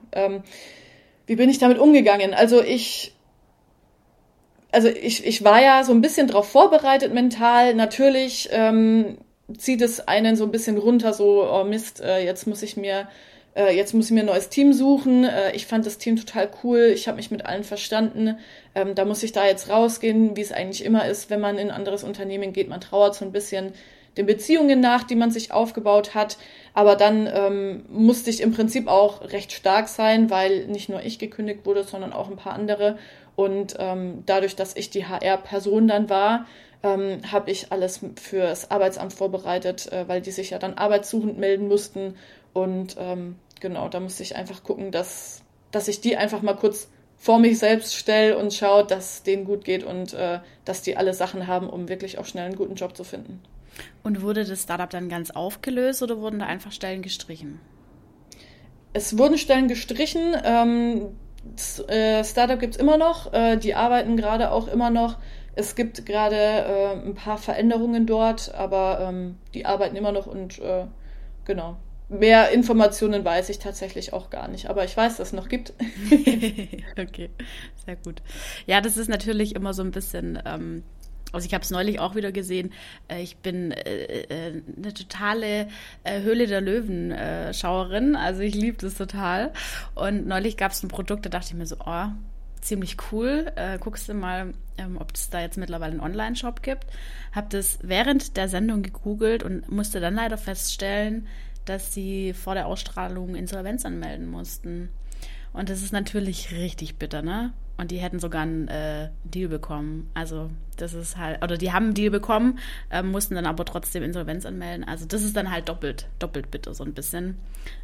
Wie 1.25 1.35
bin 1.35 1.49
ich 1.49 1.59
damit 1.59 1.77
umgegangen? 1.77 2.33
Also 2.33 2.61
ich, 2.61 3.13
also 4.71 4.89
ich, 4.89 5.25
ich 5.25 5.43
war 5.43 5.61
ja 5.61 5.83
so 5.83 5.93
ein 5.93 6.01
bisschen 6.01 6.27
darauf 6.27 6.49
vorbereitet 6.49 7.13
mental. 7.13 7.73
Natürlich 7.75 8.49
ähm, 8.51 9.17
zieht 9.57 9.81
es 9.81 10.07
einen 10.07 10.35
so 10.35 10.43
ein 10.43 10.51
bisschen 10.51 10.77
runter, 10.77 11.13
so, 11.13 11.47
oh 11.49 11.63
Mist, 11.63 12.01
äh, 12.01 12.25
jetzt 12.25 12.47
muss 12.47 12.61
ich 12.61 12.75
mir, 12.75 13.07
äh, 13.55 13.75
jetzt 13.75 13.93
muss 13.93 14.05
ich 14.05 14.11
mir 14.11 14.21
ein 14.21 14.25
neues 14.25 14.49
Team 14.49 14.73
suchen. 14.73 15.23
Äh, 15.23 15.55
ich 15.55 15.65
fand 15.65 15.85
das 15.85 15.97
Team 15.97 16.15
total 16.17 16.49
cool, 16.63 16.91
ich 16.93 17.07
habe 17.07 17.17
mich 17.17 17.31
mit 17.31 17.45
allen 17.45 17.63
verstanden. 17.63 18.37
Ähm, 18.75 18.95
da 18.95 19.05
muss 19.05 19.23
ich 19.23 19.31
da 19.31 19.45
jetzt 19.45 19.69
rausgehen, 19.69 20.35
wie 20.35 20.41
es 20.41 20.51
eigentlich 20.51 20.83
immer 20.83 21.07
ist, 21.07 21.29
wenn 21.29 21.39
man 21.39 21.57
in 21.57 21.69
ein 21.69 21.75
anderes 21.75 22.03
Unternehmen 22.03 22.51
geht. 22.51 22.67
Man 22.67 22.81
trauert 22.81 23.15
so 23.15 23.23
ein 23.23 23.31
bisschen 23.31 23.73
den 24.17 24.25
Beziehungen 24.25 24.79
nach, 24.79 25.03
die 25.03 25.15
man 25.15 25.31
sich 25.31 25.51
aufgebaut 25.51 26.15
hat. 26.15 26.37
Aber 26.73 26.95
dann 26.95 27.29
ähm, 27.31 27.85
musste 27.89 28.29
ich 28.29 28.41
im 28.41 28.53
Prinzip 28.53 28.87
auch 28.87 29.21
recht 29.31 29.51
stark 29.51 29.87
sein, 29.87 30.29
weil 30.29 30.67
nicht 30.67 30.89
nur 30.89 31.01
ich 31.03 31.19
gekündigt 31.19 31.65
wurde, 31.65 31.83
sondern 31.83 32.13
auch 32.13 32.29
ein 32.29 32.35
paar 32.35 32.53
andere. 32.53 32.97
Und 33.35 33.75
ähm, 33.79 34.23
dadurch, 34.25 34.55
dass 34.55 34.75
ich 34.75 34.89
die 34.89 35.05
HR-Person 35.05 35.87
dann 35.87 36.09
war, 36.09 36.45
ähm, 36.83 37.21
habe 37.31 37.49
ich 37.49 37.71
alles 37.71 38.01
fürs 38.21 38.69
Arbeitsamt 38.69 39.13
vorbereitet, 39.13 39.91
äh, 39.91 40.07
weil 40.07 40.21
die 40.21 40.31
sich 40.31 40.51
ja 40.51 40.59
dann 40.59 40.75
arbeitssuchend 40.75 41.37
melden 41.37 41.67
mussten. 41.67 42.15
Und 42.53 42.95
ähm, 42.99 43.37
genau, 43.59 43.89
da 43.89 43.99
musste 43.99 44.23
ich 44.23 44.35
einfach 44.35 44.63
gucken, 44.63 44.91
dass, 44.91 45.41
dass 45.71 45.87
ich 45.87 46.01
die 46.01 46.17
einfach 46.17 46.41
mal 46.41 46.55
kurz 46.55 46.89
vor 47.17 47.39
mich 47.39 47.57
selbst 47.57 47.95
stelle 47.95 48.37
und 48.37 48.53
schaue, 48.53 48.85
dass 48.85 49.23
denen 49.23 49.45
gut 49.45 49.63
geht 49.63 49.85
und 49.85 50.13
äh, 50.13 50.39
dass 50.65 50.81
die 50.81 50.97
alle 50.97 51.13
Sachen 51.13 51.47
haben, 51.47 51.69
um 51.69 51.87
wirklich 51.87 52.17
auch 52.17 52.25
schnell 52.25 52.45
einen 52.45 52.57
guten 52.57 52.75
Job 52.75 52.97
zu 52.97 53.05
finden. 53.05 53.41
Und 54.03 54.21
wurde 54.21 54.45
das 54.45 54.63
Startup 54.63 54.89
dann 54.89 55.09
ganz 55.09 55.31
aufgelöst 55.31 56.03
oder 56.03 56.19
wurden 56.19 56.39
da 56.39 56.45
einfach 56.45 56.71
Stellen 56.71 57.01
gestrichen? 57.01 57.59
Es 58.93 59.17
wurden 59.17 59.37
Stellen 59.37 59.67
gestrichen. 59.67 60.35
Ähm, 60.43 61.07
das, 61.55 61.79
äh, 61.89 62.23
Startup 62.23 62.59
gibt 62.59 62.75
es 62.75 62.79
immer 62.79 62.97
noch. 62.97 63.33
Äh, 63.33 63.57
die 63.57 63.75
arbeiten 63.75 64.17
gerade 64.17 64.51
auch 64.51 64.67
immer 64.67 64.89
noch. 64.89 65.17
Es 65.55 65.75
gibt 65.75 66.05
gerade 66.05 66.35
äh, 66.35 66.91
ein 67.05 67.13
paar 67.13 67.37
Veränderungen 67.37 68.05
dort, 68.05 68.53
aber 68.55 69.07
ähm, 69.09 69.37
die 69.53 69.65
arbeiten 69.65 69.95
immer 69.95 70.11
noch 70.11 70.25
und 70.25 70.59
äh, 70.59 70.85
genau. 71.45 71.77
Mehr 72.09 72.51
Informationen 72.51 73.23
weiß 73.23 73.49
ich 73.49 73.59
tatsächlich 73.59 74.13
auch 74.13 74.29
gar 74.29 74.47
nicht, 74.47 74.69
aber 74.69 74.83
ich 74.83 74.95
weiß, 74.95 75.17
dass 75.17 75.27
es 75.29 75.33
noch 75.33 75.49
gibt. 75.49 75.73
okay, 76.99 77.29
sehr 77.85 77.95
gut. 78.03 78.21
Ja, 78.67 78.81
das 78.81 78.97
ist 78.97 79.09
natürlich 79.09 79.55
immer 79.55 79.73
so 79.73 79.83
ein 79.83 79.91
bisschen 79.91 80.37
ähm, 80.45 80.83
also 81.33 81.45
ich 81.47 81.53
habe 81.53 81.63
es 81.63 81.71
neulich 81.71 81.99
auch 81.99 82.15
wieder 82.15 82.31
gesehen. 82.31 82.71
Äh, 83.07 83.21
ich 83.21 83.37
bin 83.37 83.71
äh, 83.71 84.21
äh, 84.23 84.61
eine 84.77 84.93
totale 84.93 85.67
Höhle 86.05 86.47
der 86.47 86.61
Löwen-Schauerin. 86.61 88.15
Also 88.15 88.41
ich 88.41 88.55
liebe 88.55 88.77
das 88.77 88.95
total. 88.95 89.51
Und 89.95 90.27
neulich 90.27 90.57
gab 90.57 90.71
es 90.71 90.83
ein 90.83 90.89
Produkt, 90.89 91.25
da 91.25 91.29
dachte 91.29 91.47
ich 91.49 91.53
mir 91.55 91.65
so, 91.65 91.77
oh, 91.85 92.07
ziemlich 92.61 92.97
cool. 93.11 93.51
Äh, 93.55 93.77
guckst 93.79 94.09
du 94.09 94.13
mal, 94.13 94.53
ähm, 94.77 94.97
ob 94.97 95.11
es 95.13 95.29
da 95.29 95.41
jetzt 95.41 95.57
mittlerweile 95.57 95.91
einen 95.91 96.01
Online-Shop 96.01 96.61
gibt. 96.61 96.85
Hab 97.33 97.49
das 97.49 97.79
während 97.81 98.37
der 98.37 98.47
Sendung 98.47 98.83
gegoogelt 98.83 99.43
und 99.43 99.69
musste 99.71 99.99
dann 99.99 100.15
leider 100.15 100.37
feststellen, 100.37 101.27
dass 101.65 101.93
sie 101.93 102.33
vor 102.33 102.55
der 102.55 102.67
Ausstrahlung 102.67 103.35
Insolvenz 103.35 103.85
anmelden 103.85 104.27
mussten. 104.27 104.89
Und 105.53 105.69
das 105.69 105.81
ist 105.81 105.93
natürlich 105.93 106.51
richtig 106.51 106.97
bitter, 106.97 107.21
ne? 107.21 107.53
Und 107.75 107.89
die 107.89 107.97
hätten 107.97 108.19
sogar 108.19 108.43
einen 108.43 108.67
äh, 108.67 109.09
Deal 109.23 109.49
bekommen. 109.49 110.09
Also 110.13 110.51
das 110.77 110.93
ist 110.93 111.17
halt, 111.17 111.43
oder 111.43 111.57
die 111.57 111.71
haben 111.71 111.85
einen 111.85 111.93
Deal 111.95 112.11
bekommen, 112.11 112.59
äh, 112.91 113.01
mussten 113.01 113.33
dann 113.33 113.47
aber 113.47 113.65
trotzdem 113.65 114.03
Insolvenz 114.03 114.45
anmelden. 114.45 114.83
Also 114.83 115.05
das 115.05 115.23
ist 115.23 115.35
dann 115.35 115.49
halt 115.49 115.69
doppelt, 115.69 116.07
doppelt 116.19 116.51
bitter 116.51 116.73
so 116.75 116.83
ein 116.83 116.93
bisschen. 116.93 117.35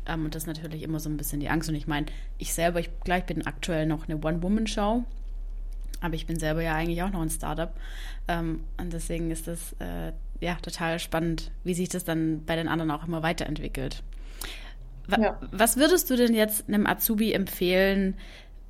Ähm, 0.06 0.26
und 0.26 0.36
das 0.36 0.44
ist 0.44 0.48
natürlich 0.48 0.84
immer 0.84 1.00
so 1.00 1.10
ein 1.10 1.18
bisschen 1.18 1.40
die 1.40 1.50
Angst. 1.50 1.70
Und 1.70 1.76
ich 1.76 1.88
meine, 1.88 2.06
ich 2.38 2.54
selber, 2.54 2.80
ich 2.80 2.90
gleich 3.04 3.26
bin 3.26 3.48
aktuell 3.48 3.88
noch 3.88 4.08
eine 4.08 4.18
One-Woman-Show. 4.24 5.04
Aber 6.02 6.14
ich 6.14 6.28
bin 6.28 6.40
selber 6.40 6.62
ja 6.62 6.76
eigentlich 6.76 7.02
auch 7.02 7.12
noch 7.12 7.22
ein 7.22 7.30
Startup. 7.30 7.74
Ähm, 8.28 8.64
und 8.78 8.94
deswegen 8.94 9.32
ist 9.32 9.48
das 9.48 9.76
äh, 9.80 10.14
ja 10.40 10.56
total 10.62 11.00
spannend, 11.00 11.52
wie 11.64 11.74
sich 11.74 11.90
das 11.90 12.04
dann 12.04 12.46
bei 12.46 12.56
den 12.56 12.68
anderen 12.68 12.92
auch 12.92 13.08
immer 13.08 13.24
weiterentwickelt. 13.24 14.04
Ja. 15.18 15.40
Was 15.52 15.78
würdest 15.78 16.10
du 16.12 16.16
denn 16.16 16.36
jetzt 16.36 16.68
einem 16.68 16.86
Azubi 16.86 17.34
empfehlen, 17.34 18.16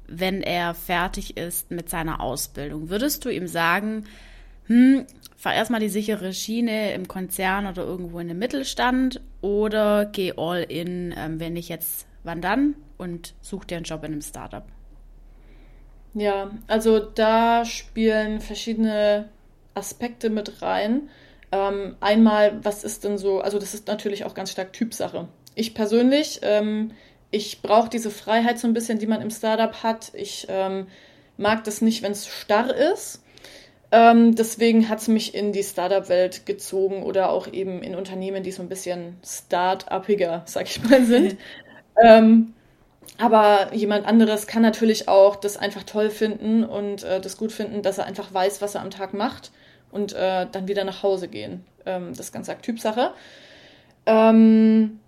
wenn 0.09 0.41
er 0.41 0.73
fertig 0.73 1.37
ist 1.37 1.71
mit 1.71 1.89
seiner 1.89 2.21
Ausbildung? 2.21 2.89
Würdest 2.89 3.25
du 3.25 3.29
ihm 3.29 3.47
sagen, 3.47 4.05
hm, 4.65 5.05
fahr 5.35 5.53
erstmal 5.53 5.79
die 5.79 5.89
sichere 5.89 6.33
Schiene 6.33 6.93
im 6.93 7.07
Konzern 7.07 7.65
oder 7.65 7.83
irgendwo 7.83 8.19
in 8.19 8.27
den 8.27 8.37
Mittelstand 8.39 9.21
oder 9.41 10.05
geh 10.05 10.33
all 10.37 10.63
in, 10.63 11.13
ähm, 11.17 11.39
wenn 11.39 11.53
nicht 11.53 11.69
jetzt, 11.69 12.07
wann 12.23 12.41
dann? 12.41 12.75
Und 12.97 13.33
such 13.41 13.65
dir 13.65 13.77
einen 13.77 13.85
Job 13.85 14.03
in 14.03 14.11
einem 14.11 14.21
Startup. 14.21 14.65
Ja, 16.13 16.51
also 16.67 16.99
da 16.99 17.65
spielen 17.65 18.41
verschiedene 18.41 19.29
Aspekte 19.73 20.29
mit 20.29 20.61
rein. 20.61 21.09
Ähm, 21.51 21.95
einmal, 21.99 22.63
was 22.63 22.83
ist 22.83 23.03
denn 23.03 23.17
so, 23.17 23.39
also 23.39 23.57
das 23.57 23.73
ist 23.73 23.87
natürlich 23.87 24.25
auch 24.25 24.33
ganz 24.33 24.51
stark 24.51 24.73
Typsache. 24.73 25.27
Ich 25.55 25.73
persönlich, 25.73 26.39
ähm, 26.43 26.91
ich 27.31 27.61
brauche 27.61 27.89
diese 27.89 28.09
Freiheit 28.09 28.59
so 28.59 28.67
ein 28.67 28.73
bisschen, 28.73 28.99
die 28.99 29.07
man 29.07 29.21
im 29.21 29.31
Startup 29.31 29.83
hat. 29.83 30.11
Ich 30.13 30.47
ähm, 30.49 30.87
mag 31.37 31.63
das 31.63 31.81
nicht, 31.81 32.01
wenn 32.01 32.11
es 32.11 32.27
starr 32.27 32.75
ist. 32.75 33.23
Ähm, 33.91 34.35
deswegen 34.35 34.87
hat 34.87 34.99
es 34.99 35.07
mich 35.07 35.33
in 35.33 35.51
die 35.51 35.63
Startup-Welt 35.63 36.45
gezogen 36.45 37.03
oder 37.03 37.31
auch 37.31 37.51
eben 37.51 37.81
in 37.81 37.95
Unternehmen, 37.95 38.43
die 38.43 38.51
so 38.51 38.61
ein 38.61 38.69
bisschen 38.69 39.17
start-upiger, 39.25 40.43
sag 40.45 40.67
ich 40.67 40.83
mal, 40.83 41.03
sind. 41.03 41.37
ähm, 42.03 42.53
aber 43.17 43.73
jemand 43.73 44.05
anderes 44.05 44.47
kann 44.47 44.61
natürlich 44.61 45.07
auch 45.07 45.35
das 45.35 45.57
einfach 45.57 45.83
toll 45.83 46.09
finden 46.09 46.63
und 46.63 47.03
äh, 47.03 47.19
das 47.19 47.37
gut 47.37 47.51
finden, 47.51 47.81
dass 47.81 47.97
er 47.97 48.05
einfach 48.05 48.33
weiß, 48.33 48.61
was 48.61 48.75
er 48.75 48.81
am 48.81 48.91
Tag 48.91 49.13
macht 49.13 49.51
und 49.91 50.13
äh, 50.13 50.45
dann 50.51 50.67
wieder 50.67 50.83
nach 50.83 51.01
Hause 51.03 51.27
gehen. 51.27 51.65
Ähm, 51.85 52.09
das 52.09 52.27
ist 52.27 52.31
ganz 52.31 52.47
arg 52.47 52.61
Typsache. 52.61 53.11
Ähm, 54.05 54.99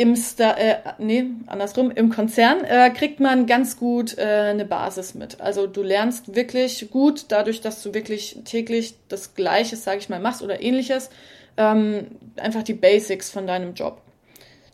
im 0.00 0.16
Star, 0.16 0.56
äh, 0.58 0.76
nee, 0.96 1.26
andersrum, 1.46 1.90
im 1.90 2.08
Konzern 2.08 2.64
äh, 2.64 2.88
kriegt 2.88 3.20
man 3.20 3.44
ganz 3.44 3.76
gut 3.76 4.16
äh, 4.16 4.22
eine 4.22 4.64
Basis 4.64 5.14
mit. 5.14 5.42
Also 5.42 5.66
du 5.66 5.82
lernst 5.82 6.34
wirklich 6.34 6.90
gut, 6.90 7.26
dadurch, 7.28 7.60
dass 7.60 7.82
du 7.82 7.92
wirklich 7.92 8.38
täglich 8.46 8.94
das 9.08 9.34
Gleiche, 9.34 9.76
sage 9.76 9.98
ich 9.98 10.08
mal, 10.08 10.18
machst 10.18 10.40
oder 10.40 10.62
ähnliches, 10.62 11.10
ähm, 11.58 12.06
einfach 12.38 12.62
die 12.62 12.72
Basics 12.72 13.28
von 13.28 13.46
deinem 13.46 13.74
Job. 13.74 14.00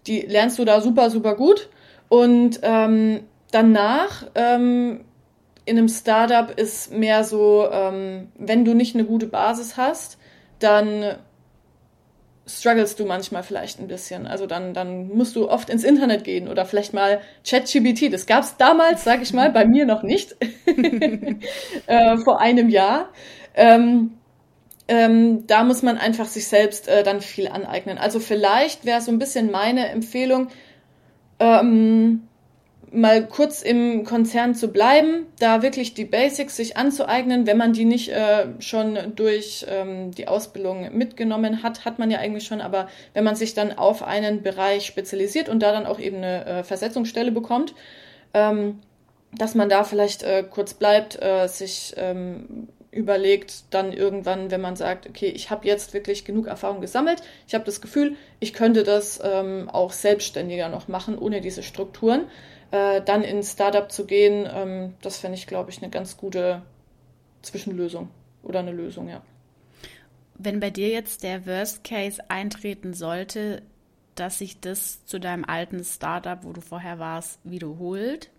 Die 0.06 0.20
lernst 0.20 0.60
du 0.60 0.64
da 0.64 0.80
super, 0.80 1.10
super 1.10 1.34
gut. 1.34 1.70
Und 2.08 2.60
ähm, 2.62 3.24
danach 3.50 4.28
ähm, 4.36 5.00
in 5.64 5.76
einem 5.76 5.88
Startup 5.88 6.56
ist 6.56 6.92
mehr 6.92 7.24
so, 7.24 7.68
ähm, 7.72 8.28
wenn 8.38 8.64
du 8.64 8.74
nicht 8.74 8.94
eine 8.94 9.04
gute 9.04 9.26
Basis 9.26 9.76
hast, 9.76 10.18
dann 10.60 11.16
strugglest 12.46 13.00
du 13.00 13.06
manchmal 13.06 13.42
vielleicht 13.42 13.80
ein 13.80 13.88
bisschen. 13.88 14.26
Also 14.26 14.46
dann, 14.46 14.72
dann 14.72 15.08
musst 15.08 15.34
du 15.36 15.48
oft 15.48 15.68
ins 15.68 15.84
Internet 15.84 16.24
gehen 16.24 16.48
oder 16.48 16.64
vielleicht 16.64 16.94
mal 16.94 17.20
ChatGBT. 17.48 18.12
Das 18.12 18.26
gab 18.26 18.44
es 18.44 18.56
damals, 18.56 19.04
sag 19.04 19.22
ich 19.22 19.32
mal, 19.32 19.50
bei 19.50 19.64
mir 19.64 19.84
noch 19.84 20.02
nicht. 20.02 20.36
äh, 21.86 22.16
vor 22.18 22.40
einem 22.40 22.68
Jahr. 22.68 23.08
Ähm, 23.54 24.12
ähm, 24.88 25.46
da 25.46 25.64
muss 25.64 25.82
man 25.82 25.98
einfach 25.98 26.26
sich 26.26 26.46
selbst 26.46 26.86
äh, 26.88 27.02
dann 27.02 27.20
viel 27.20 27.48
aneignen. 27.48 27.98
Also 27.98 28.20
vielleicht 28.20 28.84
wäre 28.84 29.00
so 29.00 29.10
ein 29.10 29.18
bisschen 29.18 29.50
meine 29.50 29.88
Empfehlung, 29.88 30.48
ähm, 31.40 32.28
mal 32.92 33.26
kurz 33.26 33.62
im 33.62 34.04
Konzern 34.04 34.54
zu 34.54 34.68
bleiben, 34.68 35.26
da 35.38 35.62
wirklich 35.62 35.94
die 35.94 36.04
Basics 36.04 36.56
sich 36.56 36.76
anzueignen. 36.76 37.46
Wenn 37.46 37.56
man 37.56 37.72
die 37.72 37.84
nicht 37.84 38.10
äh, 38.10 38.46
schon 38.60 38.96
durch 39.16 39.66
ähm, 39.68 40.12
die 40.12 40.28
Ausbildung 40.28 40.96
mitgenommen 40.96 41.62
hat, 41.62 41.84
hat 41.84 41.98
man 41.98 42.10
ja 42.10 42.18
eigentlich 42.18 42.46
schon, 42.46 42.60
aber 42.60 42.88
wenn 43.14 43.24
man 43.24 43.36
sich 43.36 43.54
dann 43.54 43.76
auf 43.76 44.02
einen 44.02 44.42
Bereich 44.42 44.86
spezialisiert 44.86 45.48
und 45.48 45.60
da 45.62 45.72
dann 45.72 45.86
auch 45.86 45.98
eben 45.98 46.18
eine 46.18 46.44
äh, 46.46 46.64
Versetzungsstelle 46.64 47.32
bekommt, 47.32 47.74
ähm, 48.34 48.80
dass 49.32 49.54
man 49.54 49.68
da 49.68 49.84
vielleicht 49.84 50.22
äh, 50.22 50.44
kurz 50.48 50.74
bleibt, 50.74 51.20
äh, 51.20 51.48
sich 51.48 51.94
ähm, 51.96 52.68
überlegt 52.90 53.64
dann 53.74 53.92
irgendwann, 53.92 54.50
wenn 54.50 54.60
man 54.60 54.76
sagt, 54.76 55.08
okay, 55.08 55.28
ich 55.28 55.50
habe 55.50 55.66
jetzt 55.66 55.92
wirklich 55.92 56.24
genug 56.24 56.46
Erfahrung 56.46 56.80
gesammelt, 56.80 57.22
ich 57.46 57.54
habe 57.54 57.64
das 57.64 57.80
Gefühl, 57.80 58.16
ich 58.40 58.54
könnte 58.54 58.84
das 58.84 59.20
ähm, 59.22 59.68
auch 59.70 59.92
selbstständiger 59.92 60.68
noch 60.68 60.88
machen, 60.88 61.18
ohne 61.18 61.40
diese 61.40 61.62
Strukturen 61.62 62.24
äh, 62.70 63.02
dann 63.02 63.22
in 63.22 63.42
Startup 63.42 63.90
zu 63.90 64.06
gehen, 64.06 64.48
ähm, 64.52 64.94
das 65.02 65.18
fände 65.18 65.36
ich, 65.36 65.46
glaube 65.46 65.70
ich, 65.70 65.82
eine 65.82 65.90
ganz 65.90 66.16
gute 66.16 66.62
Zwischenlösung 67.42 68.08
oder 68.42 68.60
eine 68.60 68.72
Lösung, 68.72 69.08
ja. 69.08 69.22
Wenn 70.38 70.60
bei 70.60 70.70
dir 70.70 70.88
jetzt 70.88 71.22
der 71.22 71.46
Worst 71.46 71.84
Case 71.84 72.22
eintreten 72.28 72.92
sollte, 72.92 73.62
dass 74.14 74.38
sich 74.38 74.60
das 74.60 75.04
zu 75.06 75.18
deinem 75.18 75.44
alten 75.44 75.82
Startup, 75.84 76.42
wo 76.42 76.52
du 76.52 76.60
vorher 76.60 76.98
warst, 76.98 77.38
wiederholt, 77.44 78.30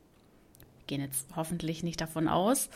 gehen 0.87 1.01
jetzt 1.01 1.27
hoffentlich 1.35 1.83
nicht 1.83 2.01
davon 2.01 2.27
aus. 2.27 2.69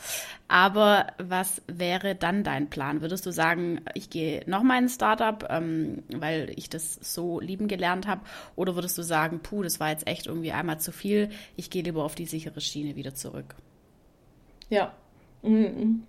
Aber 0.48 1.08
was 1.18 1.62
wäre 1.66 2.14
dann 2.14 2.44
dein 2.44 2.70
Plan? 2.70 3.00
Würdest 3.00 3.26
du 3.26 3.32
sagen, 3.32 3.80
ich 3.94 4.10
gehe 4.10 4.42
nochmal 4.46 4.78
in 4.78 4.84
ein 4.84 4.88
Startup, 4.88 5.46
ähm, 5.50 6.02
weil 6.14 6.52
ich 6.56 6.70
das 6.70 6.94
so 6.94 7.40
lieben 7.40 7.68
gelernt 7.68 8.06
habe? 8.06 8.22
Oder 8.56 8.74
würdest 8.74 8.96
du 8.98 9.02
sagen, 9.02 9.40
puh, 9.42 9.62
das 9.62 9.80
war 9.80 9.90
jetzt 9.90 10.06
echt 10.06 10.26
irgendwie 10.26 10.52
einmal 10.52 10.80
zu 10.80 10.92
viel, 10.92 11.30
ich 11.56 11.70
gehe 11.70 11.82
lieber 11.82 12.04
auf 12.04 12.14
die 12.14 12.26
sichere 12.26 12.60
Schiene 12.60 12.96
wieder 12.96 13.14
zurück? 13.14 13.54
Ja, 14.68 14.92
mhm. 15.42 16.04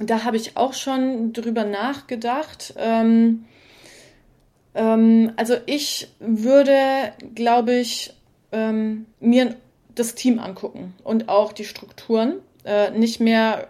da 0.00 0.24
habe 0.24 0.36
ich 0.36 0.56
auch 0.56 0.72
schon 0.72 1.32
drüber 1.32 1.64
nachgedacht. 1.64 2.74
Ähm, 2.76 3.44
ähm, 4.74 5.32
also 5.36 5.56
ich 5.66 6.08
würde, 6.18 7.12
glaube 7.34 7.74
ich, 7.74 8.14
ähm, 8.52 9.06
mir 9.20 9.46
ein 9.46 9.56
das 9.96 10.14
Team 10.14 10.38
angucken 10.38 10.94
und 11.02 11.28
auch 11.28 11.52
die 11.52 11.64
Strukturen. 11.64 12.36
Äh, 12.64 12.90
nicht 12.92 13.20
mehr 13.20 13.68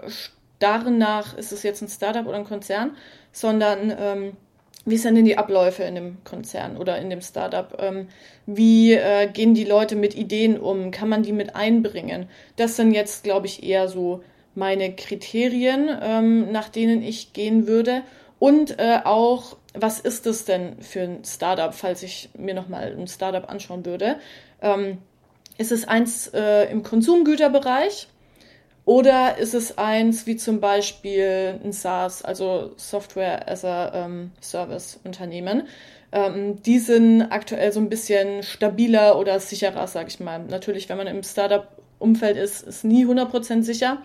starren 0.58 0.98
nach, 0.98 1.36
ist 1.36 1.52
es 1.52 1.62
jetzt 1.62 1.82
ein 1.82 1.88
Startup 1.88 2.26
oder 2.26 2.36
ein 2.36 2.44
Konzern, 2.44 2.96
sondern 3.32 3.94
ähm, 3.98 4.32
wie 4.86 4.96
sind 4.98 5.16
denn 5.16 5.24
die 5.24 5.36
Abläufe 5.36 5.82
in 5.82 5.96
dem 5.96 6.24
Konzern 6.24 6.76
oder 6.76 6.98
in 6.98 7.10
dem 7.10 7.20
Startup? 7.20 7.76
Ähm, 7.80 8.08
wie 8.46 8.92
äh, 8.92 9.28
gehen 9.30 9.52
die 9.52 9.64
Leute 9.64 9.96
mit 9.96 10.14
Ideen 10.14 10.58
um? 10.58 10.92
Kann 10.92 11.08
man 11.08 11.24
die 11.24 11.32
mit 11.32 11.56
einbringen? 11.56 12.28
Das 12.54 12.76
sind 12.76 12.92
jetzt, 12.92 13.24
glaube 13.24 13.46
ich, 13.46 13.64
eher 13.64 13.88
so 13.88 14.22
meine 14.54 14.94
Kriterien, 14.94 15.90
ähm, 16.00 16.52
nach 16.52 16.68
denen 16.68 17.02
ich 17.02 17.32
gehen 17.32 17.66
würde. 17.66 18.02
Und 18.38 18.78
äh, 18.78 19.00
auch, 19.04 19.56
was 19.74 19.98
ist 19.98 20.24
es 20.26 20.44
denn 20.44 20.80
für 20.80 21.00
ein 21.02 21.24
Startup, 21.24 21.74
falls 21.74 22.04
ich 22.04 22.30
mir 22.38 22.54
nochmal 22.54 22.94
ein 22.96 23.08
Startup 23.08 23.48
anschauen 23.50 23.84
würde? 23.84 24.20
Ähm, 24.62 24.98
ist 25.58 25.72
es 25.72 25.86
eins 25.88 26.28
äh, 26.28 26.70
im 26.70 26.82
Konsumgüterbereich 26.82 28.08
oder 28.84 29.38
ist 29.38 29.54
es 29.54 29.78
eins 29.78 30.26
wie 30.26 30.36
zum 30.36 30.60
Beispiel 30.60 31.60
ein 31.64 31.72
SaaS, 31.72 32.22
also 32.22 32.72
Software 32.76 33.50
as 33.50 33.64
a 33.64 34.04
ähm, 34.04 34.30
Service 34.40 35.00
Unternehmen? 35.02 35.66
Ähm, 36.12 36.62
die 36.62 36.78
sind 36.78 37.22
aktuell 37.22 37.72
so 37.72 37.80
ein 37.80 37.88
bisschen 37.88 38.44
stabiler 38.44 39.18
oder 39.18 39.40
sicherer, 39.40 39.88
sage 39.88 40.08
ich 40.08 40.20
mal. 40.20 40.38
Natürlich, 40.38 40.88
wenn 40.88 40.98
man 40.98 41.08
im 41.08 41.24
Startup-Umfeld 41.24 42.36
ist, 42.36 42.62
ist 42.62 42.84
nie 42.84 43.04
100% 43.04 43.62
sicher, 43.62 44.02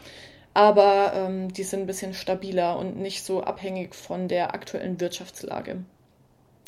aber 0.56 1.14
ähm, 1.16 1.54
die 1.54 1.64
sind 1.64 1.82
ein 1.82 1.88
bisschen 1.88 2.16
stabiler 2.16 2.80
und 2.80 2.98
nicht 2.98 3.24
so 3.24 3.44
abhängig 3.44 3.94
von 3.94 4.28
der 4.28 4.56
aktuellen 4.56 5.00
Wirtschaftslage. 5.00 5.84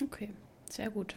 Okay, 0.04 0.30
sehr 0.69 0.91
gut. 0.91 1.15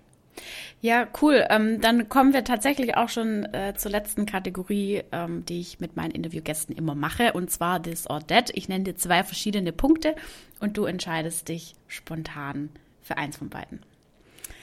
Ja, 0.80 1.08
cool. 1.20 1.44
Ähm, 1.50 1.80
dann 1.80 2.08
kommen 2.08 2.32
wir 2.32 2.44
tatsächlich 2.44 2.96
auch 2.96 3.08
schon 3.08 3.44
äh, 3.52 3.74
zur 3.76 3.90
letzten 3.90 4.26
Kategorie, 4.26 5.02
ähm, 5.12 5.44
die 5.46 5.60
ich 5.60 5.80
mit 5.80 5.96
meinen 5.96 6.10
Interviewgästen 6.10 6.76
immer 6.76 6.94
mache, 6.94 7.32
und 7.32 7.50
zwar 7.50 7.82
This 7.82 8.08
or 8.08 8.26
That. 8.26 8.50
Ich 8.54 8.68
nenne 8.68 8.84
dir 8.84 8.96
zwei 8.96 9.24
verschiedene 9.24 9.72
Punkte 9.72 10.14
und 10.60 10.76
du 10.76 10.84
entscheidest 10.84 11.48
dich 11.48 11.74
spontan 11.88 12.70
für 13.02 13.16
eins 13.16 13.36
von 13.36 13.48
beiden. 13.48 13.80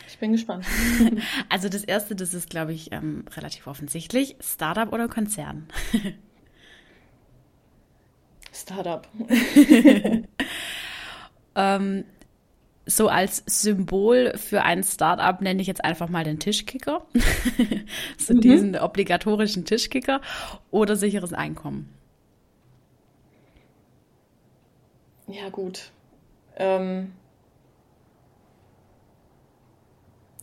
Ich 0.08 0.20
bin 0.20 0.32
gespannt. 0.34 0.66
also 1.50 1.70
das 1.70 1.84
erste, 1.84 2.16
das 2.16 2.34
ist, 2.34 2.50
glaube 2.50 2.74
ich, 2.74 2.92
ähm, 2.92 3.26
relativ 3.36 3.68
offensichtlich. 3.68 4.36
Startup 4.40 4.94
oder 4.94 5.08
Konzern? 5.08 5.68
Startup. 8.54 9.08
ähm, 11.56 12.06
so 12.86 13.08
als 13.08 13.43
Symbol 13.46 14.34
für 14.36 14.63
ein 14.63 14.84
Startup 14.84 15.39
nenne 15.41 15.62
ich 15.62 15.67
jetzt 15.67 15.84
einfach 15.84 16.10
mal 16.10 16.24
den 16.24 16.39
Tischkicker. 16.39 17.06
so 18.17 18.34
mhm. 18.34 18.41
diesen 18.41 18.76
obligatorischen 18.78 19.65
Tischkicker 19.65 20.22
oder 20.72 20.96
sicheres 20.96 21.34
Einkommen. 21.34 21.93
Ja, 25.28 25.50
gut. 25.50 25.91
Ähm 26.58 27.13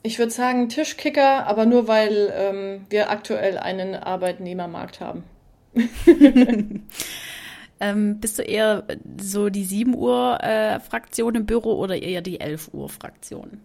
ich 0.03 0.19
würde 0.19 0.33
sagen 0.33 0.71
Tischkicker, 0.71 1.47
aber 1.47 1.67
nur 1.67 1.87
weil 1.87 2.33
ähm, 2.35 2.87
wir 2.89 3.11
aktuell 3.11 3.59
einen 3.59 3.95
Arbeitnehmermarkt 3.95 5.01
haben. 5.01 5.25
Ähm, 7.81 8.21
bist 8.21 8.39
du 8.39 8.43
eher 8.43 8.85
so 9.19 9.49
die 9.49 9.65
7 9.65 9.95
Uhr 9.95 10.39
äh, 10.43 10.79
Fraktion 10.81 11.35
im 11.35 11.47
Büro 11.47 11.73
oder 11.75 12.01
eher 12.01 12.21
die 12.21 12.41
11 12.41 12.71
Uhr 12.75 12.89
Fraktion? 12.89 13.61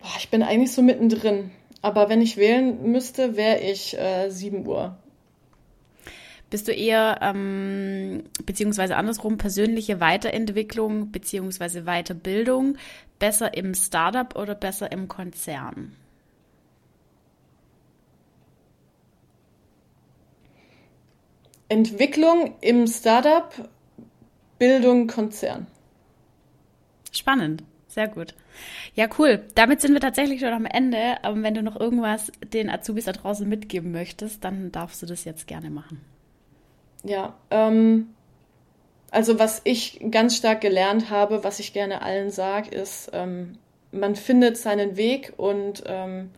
Boah, 0.00 0.16
ich 0.18 0.28
bin 0.28 0.42
eigentlich 0.42 0.72
so 0.72 0.82
mittendrin. 0.82 1.52
Aber 1.80 2.08
wenn 2.08 2.20
ich 2.20 2.36
wählen 2.36 2.90
müsste, 2.90 3.36
wäre 3.36 3.60
ich 3.60 3.96
äh, 3.98 4.30
7 4.30 4.66
Uhr. 4.66 4.96
Bist 6.50 6.68
du 6.68 6.72
eher, 6.72 7.18
ähm, 7.22 8.24
beziehungsweise 8.44 8.96
andersrum, 8.96 9.38
persönliche 9.38 10.00
Weiterentwicklung 10.00 11.10
beziehungsweise 11.10 11.84
Weiterbildung 11.84 12.76
besser 13.18 13.56
im 13.56 13.74
Startup 13.74 14.36
oder 14.36 14.54
besser 14.54 14.92
im 14.92 15.08
Konzern? 15.08 15.96
Entwicklung 21.72 22.54
im 22.60 22.86
Startup 22.86 23.50
Bildung, 24.58 25.06
Konzern. 25.06 25.66
Spannend, 27.10 27.64
sehr 27.88 28.08
gut. 28.08 28.34
Ja, 28.94 29.06
cool. 29.18 29.46
Damit 29.54 29.80
sind 29.80 29.94
wir 29.94 30.00
tatsächlich 30.00 30.40
schon 30.40 30.52
am 30.52 30.66
Ende. 30.66 31.24
Aber 31.24 31.42
wenn 31.42 31.54
du 31.54 31.62
noch 31.62 31.80
irgendwas 31.80 32.30
den 32.44 32.68
Azubis 32.68 33.06
da 33.06 33.12
draußen 33.12 33.48
mitgeben 33.48 33.90
möchtest, 33.90 34.44
dann 34.44 34.70
darfst 34.70 35.00
du 35.00 35.06
das 35.06 35.24
jetzt 35.24 35.46
gerne 35.46 35.70
machen. 35.70 36.04
Ja, 37.04 37.36
ähm, 37.50 38.10
also 39.10 39.38
was 39.38 39.62
ich 39.64 39.98
ganz 40.10 40.36
stark 40.36 40.60
gelernt 40.60 41.08
habe, 41.08 41.42
was 41.42 41.58
ich 41.58 41.72
gerne 41.72 42.02
allen 42.02 42.30
sage, 42.30 42.68
ist, 42.68 43.08
ähm, 43.14 43.56
man 43.92 44.14
findet 44.14 44.58
seinen 44.58 44.98
Weg 44.98 45.32
und 45.38 45.84
ähm, 45.86 46.28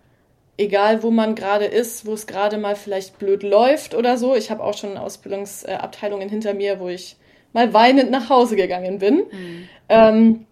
egal 0.57 1.03
wo 1.03 1.11
man 1.11 1.35
gerade 1.35 1.65
ist, 1.65 2.07
wo 2.07 2.13
es 2.13 2.27
gerade 2.27 2.59
mal 2.59 2.77
vielleicht 2.77 3.19
blöd 3.19 3.43
läuft 3.43 3.95
oder 3.95 4.17
so. 4.17 4.35
Ich 4.35 4.51
habe 4.51 4.63
auch 4.63 4.77
schon 4.77 4.97
Ausbildungsabteilungen 4.97 6.29
hinter 6.29 6.55
mir, 6.55 6.81
wo 6.81 6.89
ich 6.89 7.17
mal 7.53 7.73
weinend 7.73 8.11
nach 8.11 8.29
Hause 8.29 8.57
gegangen 8.57 8.99
bin. 8.99 9.17
Mhm. 9.17 9.69
Ähm, 9.89 10.47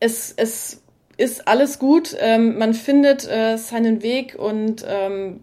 es, 0.00 0.32
es 0.36 0.82
ist 1.16 1.48
alles 1.48 1.78
gut. 1.78 2.16
Ähm, 2.20 2.58
man 2.58 2.74
findet 2.74 3.28
äh, 3.28 3.56
seinen 3.56 4.02
Weg 4.02 4.36
und 4.38 4.84
ähm, 4.86 5.40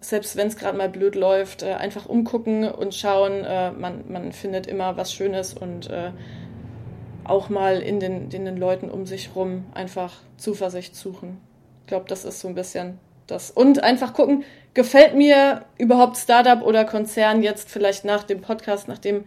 selbst 0.00 0.36
wenn 0.36 0.46
es 0.46 0.56
gerade 0.56 0.78
mal 0.78 0.88
blöd 0.88 1.14
läuft, 1.14 1.62
äh, 1.62 1.74
einfach 1.74 2.06
umgucken 2.06 2.70
und 2.70 2.94
schauen. 2.94 3.44
Äh, 3.44 3.72
man, 3.72 4.04
man 4.08 4.32
findet 4.32 4.66
immer 4.66 4.96
was 4.96 5.12
Schönes 5.12 5.54
und 5.54 5.90
äh, 5.90 6.12
auch 7.24 7.48
mal 7.48 7.80
in 7.80 8.00
den, 8.00 8.30
in 8.30 8.44
den 8.44 8.56
Leuten 8.56 8.90
um 8.90 9.04
sich 9.04 9.30
rum 9.34 9.64
einfach 9.74 10.14
Zuversicht 10.36 10.96
suchen. 10.96 11.38
Ich 11.88 11.90
glaube, 11.90 12.04
das 12.06 12.26
ist 12.26 12.40
so 12.40 12.48
ein 12.48 12.54
bisschen 12.54 12.98
das. 13.28 13.50
Und 13.50 13.82
einfach 13.82 14.12
gucken, 14.12 14.44
gefällt 14.74 15.14
mir 15.14 15.64
überhaupt 15.78 16.18
Startup 16.18 16.60
oder 16.60 16.84
Konzern 16.84 17.42
jetzt 17.42 17.70
vielleicht 17.70 18.04
nach 18.04 18.24
dem 18.24 18.42
Podcast, 18.42 18.88
nachdem 18.88 19.24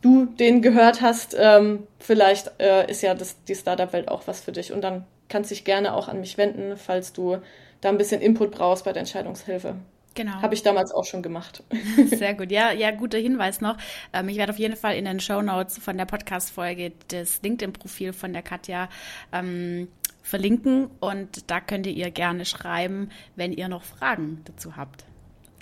du 0.00 0.26
den 0.26 0.60
gehört 0.60 1.02
hast, 1.02 1.36
ähm, 1.38 1.86
vielleicht 2.00 2.50
äh, 2.58 2.90
ist 2.90 3.02
ja 3.02 3.14
das, 3.14 3.44
die 3.44 3.54
Startup-Welt 3.54 4.08
auch 4.08 4.26
was 4.26 4.40
für 4.40 4.50
dich. 4.50 4.72
Und 4.72 4.80
dann 4.80 5.04
kannst 5.28 5.52
du 5.52 5.54
dich 5.54 5.64
gerne 5.64 5.94
auch 5.94 6.08
an 6.08 6.18
mich 6.18 6.36
wenden, 6.36 6.76
falls 6.76 7.12
du 7.12 7.38
da 7.80 7.90
ein 7.90 7.96
bisschen 7.96 8.20
Input 8.20 8.50
brauchst 8.50 8.84
bei 8.84 8.92
der 8.92 8.98
Entscheidungshilfe. 8.98 9.76
Genau. 10.16 10.42
Habe 10.42 10.54
ich 10.54 10.64
damals 10.64 10.90
auch 10.90 11.04
schon 11.04 11.22
gemacht. 11.22 11.62
Sehr 12.06 12.34
gut. 12.34 12.50
Ja, 12.50 12.72
ja, 12.72 12.90
guter 12.90 13.18
Hinweis 13.18 13.60
noch. 13.60 13.76
Ähm, 14.12 14.28
ich 14.28 14.36
werde 14.36 14.52
auf 14.52 14.58
jeden 14.58 14.74
Fall 14.74 14.96
in 14.96 15.04
den 15.04 15.20
Show 15.20 15.42
Notes 15.42 15.78
von 15.78 15.96
der 15.96 16.06
Podcast-Folge 16.06 16.90
das 17.06 17.40
LinkedIn-Profil 17.42 18.12
von 18.12 18.32
der 18.32 18.42
Katja 18.42 18.88
ähm, 19.32 19.86
verlinken 20.24 20.88
und 21.00 21.50
da 21.50 21.60
könnt 21.60 21.86
ihr 21.86 22.10
gerne 22.10 22.46
schreiben, 22.46 23.10
wenn 23.36 23.52
ihr 23.52 23.68
noch 23.68 23.82
Fragen 23.82 24.40
dazu 24.46 24.76
habt. 24.76 25.04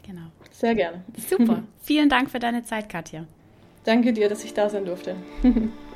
Genau. 0.06 0.28
Sehr 0.52 0.74
gerne. 0.74 1.04
Super. 1.28 1.64
Vielen 1.82 2.08
Dank 2.08 2.30
für 2.30 2.38
deine 2.38 2.62
Zeit, 2.62 2.88
Katja. 2.88 3.26
Danke 3.84 4.12
dir, 4.12 4.28
dass 4.28 4.44
ich 4.44 4.54
da 4.54 4.70
sein 4.70 4.84
durfte. 4.84 5.16